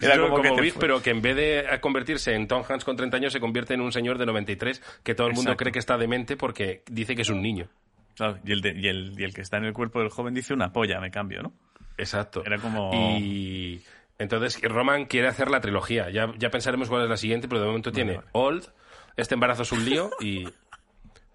[0.00, 3.16] Era Pero como, que pero que en vez de convertirse en Tom Hanks con 30
[3.16, 5.62] años, se convierte en un señor de 93 que todo el mundo Exacto.
[5.62, 7.68] cree que está demente porque dice que es un niño.
[8.16, 10.34] Claro, y, el de- y, el, y el que está en el cuerpo del joven
[10.34, 11.52] dice una polla, me cambio, ¿no?
[11.98, 12.42] Exacto.
[12.44, 13.80] Era como- Y
[14.18, 16.10] entonces Roman quiere hacer la trilogía.
[16.10, 18.28] Ya, ya pensaremos cuál es la siguiente, pero de momento tiene vale.
[18.32, 18.68] Old,
[19.16, 20.48] Este embarazo es un lío y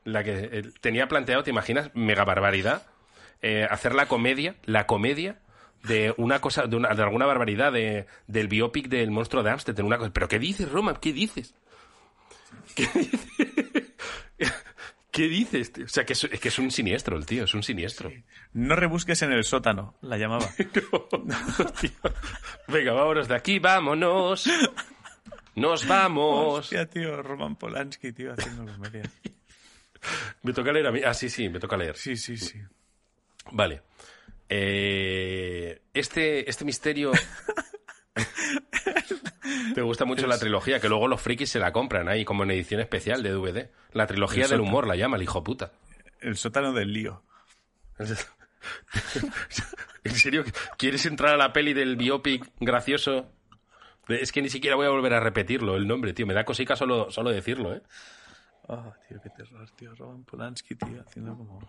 [0.05, 1.91] la que eh, tenía planteado, ¿te imaginas?
[1.95, 2.83] Mega barbaridad.
[3.41, 5.39] eh, hacer la comedia, la comedia
[5.83, 9.85] de una cosa, de, una- de alguna barbaridad de, del biopic del monstruo de Amsterdam.
[9.85, 10.11] Una cosa.
[10.13, 10.97] ¿Pero qué dices, Roman?
[10.97, 11.55] ¿Qué dices?
[12.75, 13.27] ¿Qué dices?
[15.11, 15.85] ¿Qué dices, tío?
[15.85, 18.11] O sea, que es, que es un siniestro el tío, es un siniestro.
[18.53, 20.47] No rebusques en el sótano, la llamaba.
[22.67, 24.49] Venga, vámonos de aquí, vámonos.
[25.55, 26.59] Nos vamos.
[26.59, 29.03] Hostia, tío, Roman Polanski, tío, haciendo comedia.
[30.43, 31.01] Me toca leer a mí.
[31.05, 31.97] Ah, sí, sí, me toca leer.
[31.97, 32.61] Sí, sí, sí.
[33.51, 33.81] Vale.
[34.49, 37.11] Eh, este, este misterio.
[39.73, 42.51] Te gusta mucho la trilogía, que luego los frikis se la compran ahí, como en
[42.51, 43.69] edición especial de DVD.
[43.93, 45.71] La trilogía El del humor la llama el hijo puta.
[46.19, 47.23] El sótano del lío.
[50.03, 50.43] ¿En serio?
[50.77, 53.31] ¿Quieres entrar a la peli del biopic gracioso?
[54.07, 56.25] Es que ni siquiera voy a volver a repetirlo, el nombre, tío.
[56.25, 57.83] Me da cosica solo, solo decirlo, ¿eh?
[58.67, 59.93] Oh, tío, qué terror, tío.
[59.95, 61.59] Roman Polanski, tío, haciendo como...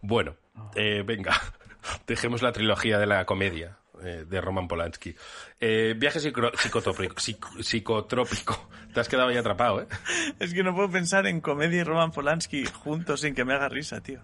[0.00, 0.36] Bueno,
[0.74, 1.40] eh, venga,
[2.06, 5.14] dejemos la trilogía de la comedia eh, de Roman Polanski.
[5.60, 8.68] Eh, viaje psico- psicotrópico, psico- psicotrópico.
[8.94, 9.86] Te has quedado ahí atrapado, ¿eh?
[10.38, 13.68] Es que no puedo pensar en comedia y Roman Polanski juntos sin que me haga
[13.68, 14.20] risa, tío.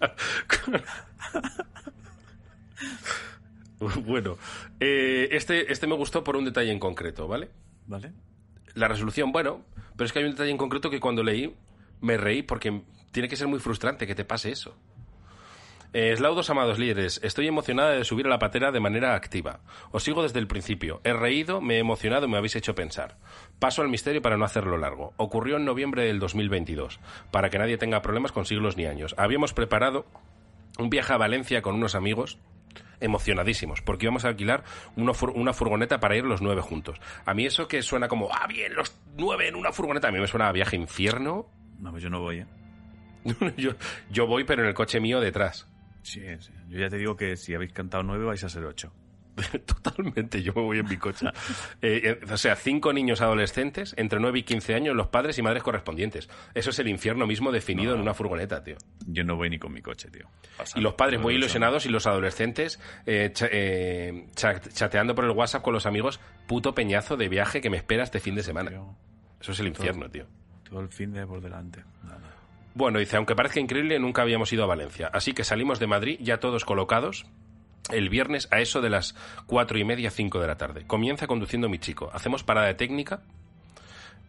[4.04, 4.36] bueno,
[4.78, 7.50] este, este me gustó por un detalle en concreto, ¿vale?
[7.86, 8.12] ¿Vale?
[8.74, 9.64] La resolución, bueno,
[9.96, 11.54] pero es que hay un detalle en concreto que cuando leí
[12.00, 14.76] me reí porque tiene que ser muy frustrante que te pase eso.
[15.92, 19.60] Eh, Eslaudos amados líderes, estoy emocionada de subir a la patera de manera activa.
[19.90, 21.00] Os sigo desde el principio.
[21.02, 23.16] He reído, me he emocionado y me habéis hecho pensar.
[23.58, 25.14] Paso al misterio para no hacerlo largo.
[25.16, 27.00] Ocurrió en noviembre del 2022,
[27.32, 29.14] para que nadie tenga problemas con siglos ni años.
[29.18, 30.06] Habíamos preparado
[30.78, 32.38] un viaje a Valencia con unos amigos
[33.00, 34.62] emocionadísimos, porque íbamos a alquilar
[34.94, 37.00] una, fur- una furgoneta para ir los nueve juntos.
[37.24, 40.20] A mí eso que suena como, ah, bien, los nueve en una furgoneta, a mí
[40.20, 41.46] me suena a viaje infierno.
[41.80, 42.46] No, pues yo no voy, ¿eh?
[43.56, 43.72] yo,
[44.10, 45.66] yo voy, pero en el coche mío detrás.
[46.02, 46.52] Sí, sí.
[46.68, 48.92] Yo ya te digo que si habéis cantado nueve vais a ser ocho.
[49.66, 51.26] Totalmente, yo me voy en mi coche.
[51.82, 55.42] Eh, eh, o sea, cinco niños adolescentes, entre 9 y 15 años, los padres y
[55.42, 56.28] madres correspondientes.
[56.52, 57.96] Eso es el infierno mismo definido No.
[57.96, 58.76] en una furgoneta, tío.
[59.06, 60.26] Yo no voy ni con mi coche, tío.
[60.58, 60.78] Pasa.
[60.78, 63.48] Y los padres No muy ilusionados y los adolescentes eh, cha-
[64.34, 68.02] cha- chateando por el WhatsApp con los amigos, puto peñazo de viaje que me espera
[68.02, 68.70] este fin de semana.
[68.70, 68.94] tío.
[69.40, 70.26] Eso es el infierno, tío.
[70.68, 71.82] Todo el fin de por delante.
[72.04, 72.29] Nada.
[72.74, 75.10] Bueno, dice, aunque parezca increíble, nunca habíamos ido a Valencia.
[75.12, 77.26] Así que salimos de Madrid ya todos colocados
[77.90, 79.14] el viernes a eso de las
[79.46, 80.86] cuatro y media, cinco de la tarde.
[80.86, 82.10] Comienza conduciendo mi chico.
[82.12, 83.22] Hacemos parada de técnica.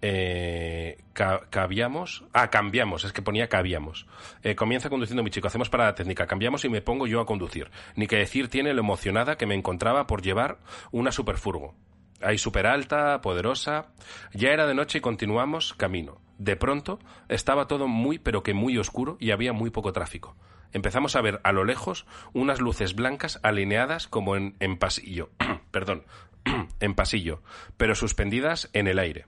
[0.02, 0.98] Eh.
[1.14, 4.08] Ah, cambiamos, es que ponía cabiamos.
[4.42, 5.48] Eh, comienza conduciendo mi chico.
[5.48, 6.26] Hacemos parada técnica.
[6.26, 7.70] Cambiamos y me pongo yo a conducir.
[7.96, 10.58] Ni que decir tiene lo emocionada que me encontraba por llevar
[10.92, 11.76] una superfurgo.
[12.22, 13.88] Ahí súper alta, poderosa.
[14.34, 16.20] Ya era de noche y continuamos camino.
[16.42, 16.98] De pronto
[17.30, 20.36] estaba todo muy pero que muy oscuro y había muy poco tráfico.
[20.74, 25.30] Empezamos a ver a lo lejos unas luces blancas alineadas como en, en pasillo.
[25.72, 26.04] Perdón,
[26.80, 27.44] en pasillo,
[27.78, 29.28] pero suspendidas en el aire.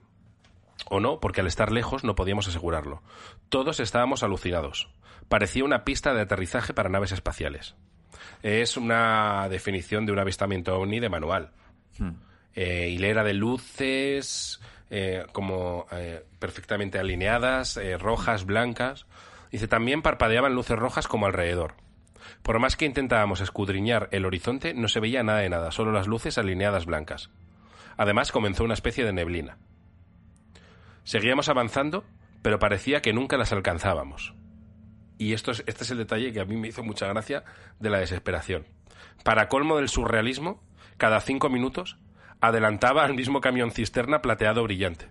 [0.90, 3.04] O no, porque al estar lejos no podíamos asegurarlo.
[3.48, 4.90] Todos estábamos alucinados.
[5.30, 7.76] Parecía una pista de aterrizaje para naves espaciales.
[8.42, 11.52] Es una definición de un avistamiento ovni de manual
[12.56, 14.62] eh, hilera de luces
[14.96, 19.08] eh, como eh, perfectamente alineadas, eh, rojas, blancas.
[19.52, 21.74] Dice, también parpadeaban luces rojas como alrededor.
[22.44, 26.06] Por más que intentábamos escudriñar el horizonte, no se veía nada de nada, solo las
[26.06, 27.32] luces alineadas blancas.
[27.98, 29.58] Además, comenzó una especie de neblina.
[31.06, 32.06] Seguíamos avanzando,
[32.44, 34.36] pero parecía que nunca las alcanzábamos.
[35.18, 37.44] Y esto es, este es el detalle que a mí me hizo mucha gracia
[37.80, 38.68] de la desesperación.
[39.24, 40.62] Para colmo del surrealismo,
[40.98, 41.98] cada cinco minutos
[42.48, 45.08] adelantaba al mismo camión cisterna plateado brillante.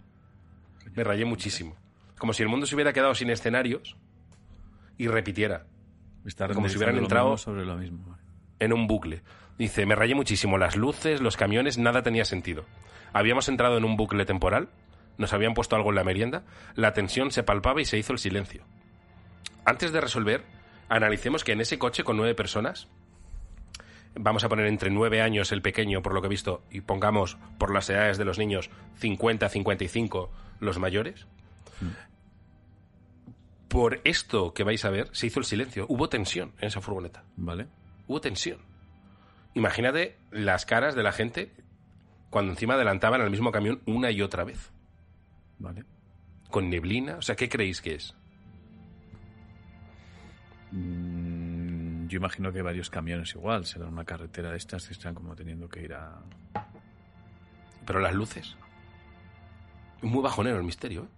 [0.95, 1.77] Me rayé muchísimo.
[2.19, 3.97] Como si el mundo se hubiera quedado sin escenarios
[4.99, 5.65] y repitiera
[6.53, 8.19] Como si hubieran entrado- sobre lo mismo.
[8.61, 9.23] en un bucle.
[9.57, 10.59] Dice, me rayé muchísimo.
[10.59, 12.67] Las luces, los camiones, nada tenía sentido.
[13.15, 14.69] Habíamos entrado en un bucle temporal,
[15.17, 18.19] nos habían puesto algo en la merienda, la tensión se palpaba y se hizo el
[18.19, 18.63] silencio.
[19.65, 20.45] Antes de resolver,
[20.91, 22.89] analicemos que en ese coche con nueve personas,
[24.15, 27.37] vamos a poner entre nueve años el pequeño, por lo que he visto, y pongamos
[27.59, 31.27] por las edades de los niños 50, 55 los mayores.
[33.69, 35.87] Por esto que vais a ver, se hizo el silencio.
[35.89, 37.67] Hubo tensión en esa furgoneta ¿Vale?
[38.07, 38.59] hubo tensión.
[39.55, 41.53] Imagínate las caras de la gente
[42.31, 44.71] cuando encima adelantaban al mismo camión una y otra vez.
[45.59, 45.85] ¿Vale?
[46.51, 47.17] Con neblina.
[47.17, 48.15] O sea, ¿qué creéis que es?
[50.71, 51.12] Mm,
[52.13, 53.65] yo imagino que varios camiones igual.
[53.65, 56.23] Será una carretera de estas que están como teniendo que ir a...
[57.87, 58.55] Pero las luces.
[59.97, 61.05] Es muy bajonero el misterio.
[61.05, 61.09] ¿eh?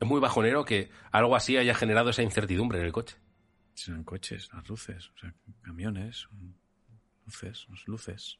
[0.00, 3.16] Es muy bajonero que algo así haya generado esa incertidumbre en el coche.
[3.72, 6.28] Serán coches, las luces, o sea, camiones,
[7.24, 8.38] luces, las luces.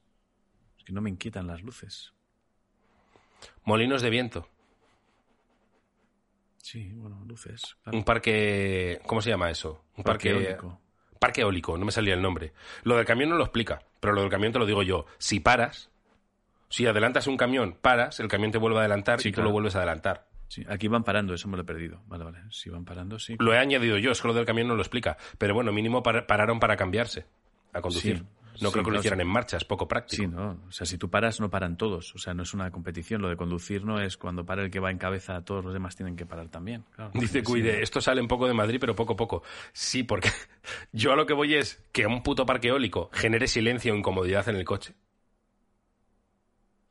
[0.78, 2.12] Es que no me inquietan las luces.
[3.64, 4.46] Molinos de viento.
[6.58, 7.76] Sí, bueno, luces.
[7.82, 7.96] claro.
[7.96, 9.00] Un parque...
[9.06, 9.86] ¿Cómo se llama eso?
[9.96, 10.30] Un parque...
[10.30, 10.83] eólico.
[11.24, 12.52] Parque eólico, no me salía el nombre.
[12.82, 15.06] Lo del camión no lo explica, pero lo del camión te lo digo yo.
[15.16, 15.88] Si paras,
[16.68, 19.50] si adelantas un camión, paras, el camión te vuelve a adelantar Sí, y tú lo
[19.50, 20.26] vuelves a adelantar.
[20.48, 22.02] Sí, aquí van parando, eso me lo he perdido.
[22.08, 22.38] Vale, vale.
[22.50, 23.36] Si van parando, sí.
[23.38, 25.16] Lo he añadido yo, es que lo del camión no lo explica.
[25.38, 27.24] Pero bueno, mínimo par- pararon para cambiarse
[27.72, 28.18] a conducir.
[28.18, 28.24] Sí,
[28.60, 30.22] no sí, creo que lo hicieran en marcha, es poco práctico.
[30.22, 30.60] Sí, ¿no?
[30.68, 32.14] O sea, si tú paras, no paran todos.
[32.14, 33.22] O sea, no es una competición.
[33.22, 35.96] Lo de conducir no es cuando para el que va en cabeza, todos los demás
[35.96, 36.84] tienen que parar también.
[36.94, 37.10] Claro.
[37.14, 37.82] Dice Sí, Cuide, ¿no?
[37.82, 39.42] esto sale un poco de Madrid, pero poco a poco.
[39.72, 40.30] Sí, porque
[40.92, 44.48] yo a lo que voy es que un puto parque eólico genere silencio o incomodidad
[44.48, 44.94] en el coche.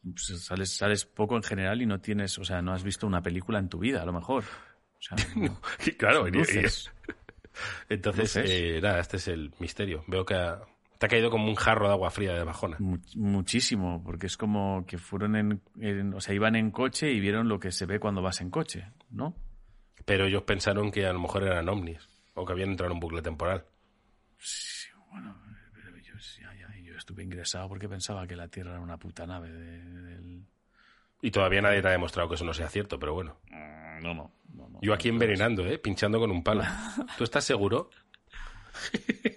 [0.03, 3.21] Pues sales, sales poco en general y no tienes, o sea, no has visto una
[3.21, 4.43] película en tu vida, a lo mejor.
[4.43, 5.61] O sea, no.
[5.97, 6.27] Claro,
[7.87, 10.03] entonces, eh, nada, este es el misterio.
[10.07, 10.35] Veo que
[11.03, 12.77] te ha caído como un jarro de agua fría de bajona.
[12.79, 17.19] Mu- muchísimo, porque es como que fueron en, en- o sea, iban en coche y
[17.19, 19.35] vieron lo que se ve cuando vas en coche, ¿no?
[20.05, 22.99] Pero ellos pensaron que a lo mejor eran ovnis o que habían entrado en un
[23.01, 23.65] bucle temporal.
[24.37, 25.35] Sí, bueno,
[25.73, 29.27] pero yo- ya, ya, yo estuve ingresado porque pensaba que la Tierra era una puta
[29.27, 30.41] nave de-.
[31.21, 33.41] Y todavía nadie te ha demostrado que eso no sea cierto, pero bueno.
[33.49, 34.79] Mm, No, no, no, no.
[34.81, 35.77] Yo aquí envenenando, ¿eh?
[35.79, 36.63] Pinchando con un palo.
[37.17, 37.89] ¿Tú estás seguro?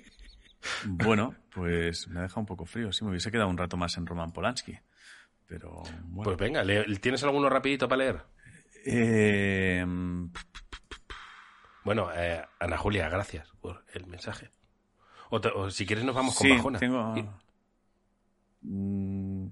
[0.89, 2.93] Bueno, pues me ha dejado un poco frío.
[2.93, 4.79] Sí, me hubiese quedado un rato más en Roman Polanski.
[5.47, 6.23] Pero bueno.
[6.25, 6.65] Pues venga,
[7.01, 8.23] ¿tienes alguno rapidito para leer?
[8.85, 9.85] Eh,
[11.85, 14.51] Bueno, eh, Ana Julia, gracias por el mensaje.
[15.31, 16.79] O, te- o si quieres nos vamos con sí, bajona.
[16.79, 17.15] tengo...
[18.63, 19.47] Mm,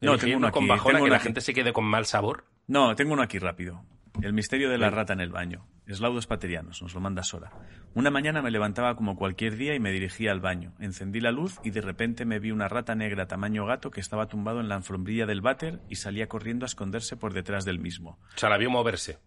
[0.00, 0.54] No, tengo uno aquí.
[0.58, 1.24] con bajona tengo que la aquí.
[1.24, 2.44] gente se quede con mal sabor.
[2.66, 3.84] No, tengo uno aquí rápido.
[4.20, 5.66] El misterio de la rata en el baño.
[5.86, 7.50] Eslaudos paterianos, nos lo manda Sora.
[7.94, 10.74] Una mañana me levantaba como cualquier día y me dirigía al baño.
[10.78, 14.28] Encendí la luz y de repente me vi una rata negra tamaño gato que estaba
[14.28, 18.18] tumbado en la alfombrilla del váter y salía corriendo a esconderse por detrás del mismo.
[18.34, 19.18] O sea, la vio moverse.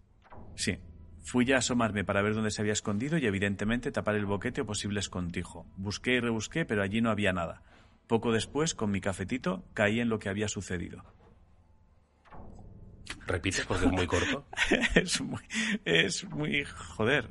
[0.55, 0.77] Sí.
[1.23, 4.65] Fui a asomarme para ver dónde se había escondido y evidentemente tapar el boquete o
[4.65, 5.65] posible escondijo.
[5.75, 7.63] Busqué y rebusqué, pero allí no había nada.
[8.07, 11.03] Poco después, con mi cafetito, caí en lo que había sucedido.
[13.27, 14.45] Repites porque es muy corto.
[14.95, 15.41] es muy,
[15.83, 17.29] es muy, joder.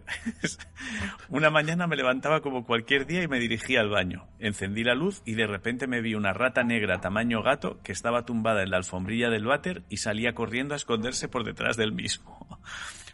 [1.28, 4.26] Una mañana me levantaba como cualquier día y me dirigía al baño.
[4.40, 8.24] Encendí la luz y de repente me vi una rata negra tamaño gato que estaba
[8.24, 12.60] tumbada en la alfombrilla del váter y salía corriendo a esconderse por detrás del mismo.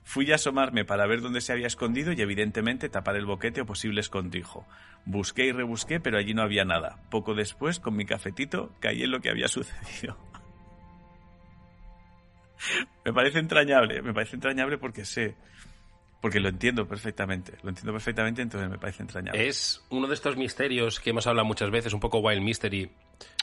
[0.03, 3.67] Fui a asomarme para ver dónde se había escondido y evidentemente tapar el boquete o
[3.67, 4.67] posible escondrijo.
[5.05, 6.99] Busqué y rebusqué, pero allí no había nada.
[7.11, 10.30] Poco después, con mi cafetito, caí en lo que había sucedido.
[13.05, 15.35] Me parece entrañable, me parece entrañable porque sé,
[16.21, 19.49] porque lo entiendo perfectamente, lo entiendo perfectamente, entonces me parece entrañable.
[19.49, 22.91] Es uno de estos misterios que hemos hablado muchas veces, un poco Wild Mystery,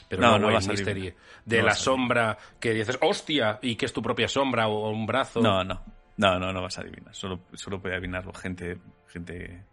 [0.08, 1.14] pero No, no, no Wild Mystery,
[1.44, 5.06] de No la sombra que dices, hostia, y que es tu propia sombra o un
[5.06, 5.40] brazo.
[5.40, 5.82] No, no,
[6.16, 9.64] no, no, no vas a adivinar, solo, solo puede adivinarlo gente, gente,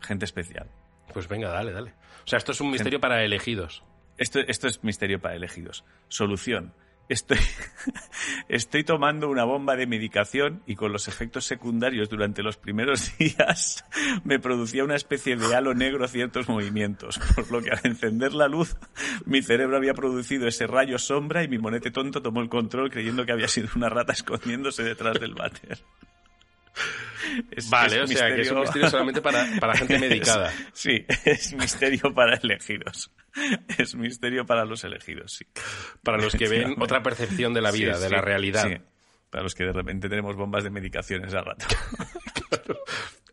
[0.00, 0.68] gente especial.
[1.12, 1.94] Pues venga, dale, dale.
[2.24, 3.84] O sea, esto es un misterio para elegidos.
[4.18, 5.84] Esto, esto es misterio para elegidos.
[6.08, 6.74] Solución.
[7.08, 7.38] Estoy,
[8.48, 13.84] estoy tomando una bomba de medicación y con los efectos secundarios durante los primeros días
[14.24, 18.48] me producía una especie de halo negro ciertos movimientos, por lo que al encender la
[18.48, 18.76] luz
[19.24, 23.24] mi cerebro había producido ese rayo sombra y mi monete tonto tomó el control creyendo
[23.24, 25.78] que había sido una rata escondiéndose detrás del váter.
[27.50, 30.50] Es- Vale, es o sea, que es un misterio solamente para, para gente medicada.
[30.52, 33.10] Es- sí, es misterio para elegidos.
[33.78, 35.46] Es misterio para los elegidos, sí.
[36.02, 38.68] Para los que ven otra percepción de la vida, Sí, de sí, la realidad.
[38.68, 38.76] sí.
[39.30, 41.66] Para los que de repente tenemos bombas de medicaciones al rato.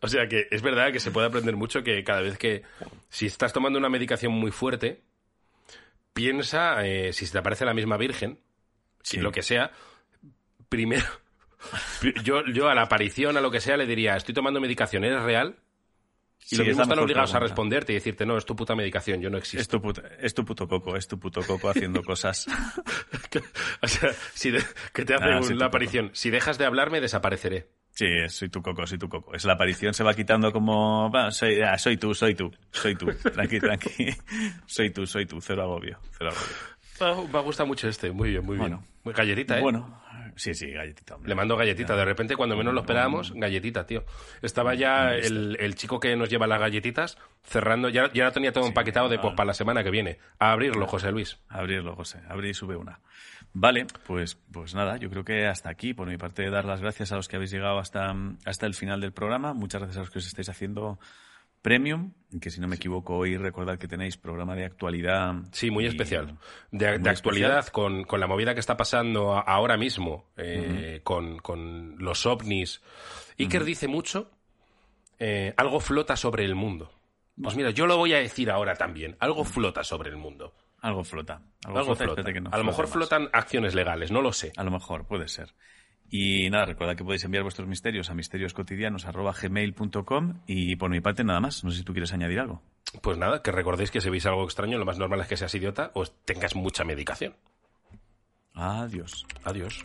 [0.02, 2.62] O sea que es verdad que se puede aprender mucho que cada vez que
[3.08, 5.00] si estás tomando una medicación muy fuerte,
[6.12, 8.38] piensa eh, si se te aparece la misma virgen,
[9.02, 9.70] si lo que sea,
[10.68, 11.06] primero
[12.24, 15.22] yo, yo a la aparición, a lo que sea, le diría, estoy tomando medicación, ¿eres
[15.22, 15.56] real?
[16.48, 18.54] Y Sí, lo es mismo la están obligados a responderte y decirte, no, es tu
[18.54, 19.80] puta medicación, yo no Es existo.
[19.80, 22.46] tu, es tu puto coco, es tu puto coco haciendo cosas.
[23.82, 25.64] o sea, si de- que te hace Ah, un- la coco.
[25.64, 27.68] aparición, si dejas de hablarme, desapareceré.
[27.90, 29.34] Sí, soy tu coco, soy tu coco.
[29.34, 31.10] Es la aparición, se va quitando como...
[31.30, 33.06] soy, ah, soy tú, soy tú, soy tú.
[33.32, 34.08] Tranqui, tranqui.
[34.66, 35.40] Soy tú, soy tú.
[35.40, 37.26] Cero agobio, cero agobio.
[37.26, 38.78] Ah, me gusta mucho este, muy bien, muy bien.
[39.02, 39.62] Muy galletita, ¿eh?
[39.62, 40.00] Bueno,
[40.36, 41.30] sí, sí, galletita, hombre.
[41.30, 41.96] Le mando galletita.
[41.96, 44.04] De repente, cuando menos lo esperábamos, galletita, tío.
[44.42, 47.88] Estaba ya el, el chico que nos lleva las galletitas cerrando.
[47.88, 50.18] Ya, ya lo tenía todo empaquetado de pues para la semana que viene.
[50.38, 51.38] A abrirlo, José Luis.
[51.48, 52.20] Abrirlo, José.
[52.28, 53.00] Abre y sube una.
[53.52, 55.94] Vale, pues, pues nada, yo creo que hasta aquí.
[55.94, 58.14] Por mi parte, dar las gracias a los que habéis llegado hasta,
[58.44, 59.54] hasta el final del programa.
[59.54, 60.98] Muchas gracias a los que os estáis haciendo
[61.66, 62.12] premium.
[62.40, 65.34] Que si no me equivoco, hoy recordad que tenéis programa de actualidad.
[65.50, 66.38] Sí, muy y- especial.
[66.70, 72.24] De, actualidad, con, con la movida que está pasando ahora mismo, eh, con, con los
[72.24, 72.80] ovnis.
[73.38, 74.30] Iker dice mucho,
[75.18, 76.92] eh, algo flota sobre el mundo.
[77.42, 79.16] Pues mira, yo lo voy a decir ahora también.
[79.18, 80.54] Algo flota sobre el mundo.
[80.82, 81.42] Algo flota.
[81.64, 82.92] Algo, Algo flota, no a lo mejor más.
[82.92, 84.52] flotan acciones legales, no lo sé.
[84.56, 85.52] A lo mejor, puede ser.
[86.10, 91.40] Y nada, recordad que podéis enviar vuestros misterios a misterioscotidianos.gmail.com y por mi parte nada
[91.40, 91.64] más.
[91.64, 92.60] No sé si tú quieres añadir algo.
[93.02, 95.54] Pues nada, que recordéis que si veis algo extraño, lo más normal es que seas
[95.54, 97.34] idiota o tengas mucha medicación.
[98.54, 99.26] Adiós.
[99.44, 99.84] Adiós.